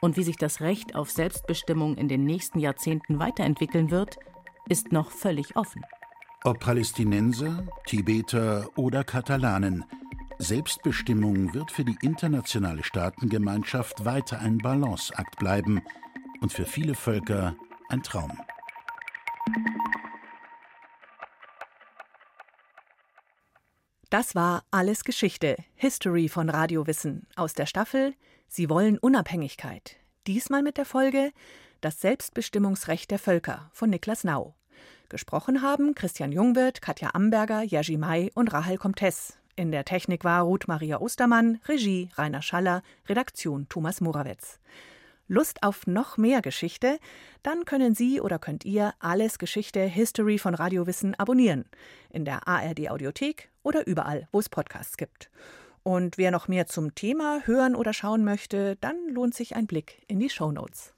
und 0.00 0.16
wie 0.16 0.22
sich 0.22 0.36
das 0.36 0.60
Recht 0.60 0.94
auf 0.94 1.10
Selbstbestimmung 1.10 1.96
in 1.96 2.08
den 2.08 2.24
nächsten 2.24 2.60
Jahrzehnten 2.60 3.18
weiterentwickeln 3.18 3.90
wird, 3.90 4.18
ist 4.68 4.92
noch 4.92 5.10
völlig 5.10 5.56
offen. 5.56 5.82
Ob 6.44 6.60
Palästinenser, 6.60 7.64
Tibeter 7.86 8.68
oder 8.76 9.02
Katalanen, 9.04 9.84
Selbstbestimmung 10.42 11.54
wird 11.54 11.70
für 11.70 11.84
die 11.84 11.96
internationale 12.02 12.82
Staatengemeinschaft 12.82 14.04
weiter 14.04 14.40
ein 14.40 14.58
Balanceakt 14.58 15.38
bleiben 15.38 15.80
und 16.40 16.52
für 16.52 16.66
viele 16.66 16.96
Völker 16.96 17.54
ein 17.88 18.02
Traum. 18.02 18.32
Das 24.10 24.34
war 24.34 24.64
Alles 24.72 25.04
Geschichte, 25.04 25.56
History 25.76 26.28
von 26.28 26.50
Radiowissen 26.50 27.28
aus 27.36 27.54
der 27.54 27.66
Staffel 27.66 28.14
Sie 28.48 28.68
wollen 28.68 28.98
Unabhängigkeit. 28.98 29.96
Diesmal 30.26 30.62
mit 30.62 30.76
der 30.76 30.84
Folge 30.84 31.30
Das 31.80 32.00
Selbstbestimmungsrecht 32.00 33.10
der 33.12 33.18
Völker 33.20 33.70
von 33.72 33.90
Niklas 33.90 34.24
Nau. 34.24 34.56
Gesprochen 35.08 35.62
haben 35.62 35.94
Christian 35.94 36.32
Jungwirth, 36.32 36.82
Katja 36.82 37.10
Amberger, 37.14 37.62
Jerzy 37.62 37.96
May 37.96 38.32
und 38.34 38.52
Rahel 38.52 38.76
Comtes. 38.76 39.38
In 39.54 39.70
der 39.70 39.84
Technik 39.84 40.24
war 40.24 40.42
Ruth 40.42 40.66
Maria 40.66 40.98
Ostermann, 40.98 41.60
Regie 41.68 42.08
Rainer 42.16 42.40
Schaller, 42.40 42.82
Redaktion 43.06 43.68
Thomas 43.68 44.00
Morawetz. 44.00 44.58
Lust 45.28 45.62
auf 45.62 45.86
noch 45.86 46.16
mehr 46.16 46.40
Geschichte? 46.40 46.98
Dann 47.42 47.66
können 47.66 47.94
Sie 47.94 48.20
oder 48.20 48.38
könnt 48.38 48.64
ihr 48.64 48.94
alles 48.98 49.38
Geschichte 49.38 49.80
History 49.80 50.38
von 50.38 50.54
Radiowissen 50.54 51.14
abonnieren. 51.14 51.66
In 52.10 52.24
der 52.24 52.48
ARD 52.48 52.90
Audiothek 52.90 53.50
oder 53.62 53.86
überall, 53.86 54.26
wo 54.32 54.40
es 54.40 54.48
Podcasts 54.48 54.96
gibt. 54.96 55.30
Und 55.82 56.16
wer 56.16 56.30
noch 56.30 56.48
mehr 56.48 56.66
zum 56.66 56.94
Thema 56.94 57.42
hören 57.44 57.74
oder 57.74 57.92
schauen 57.92 58.24
möchte, 58.24 58.76
dann 58.80 58.96
lohnt 59.08 59.34
sich 59.34 59.54
ein 59.54 59.66
Blick 59.66 60.02
in 60.08 60.18
die 60.18 60.30
Show 60.30 60.50
Notes. 60.50 60.90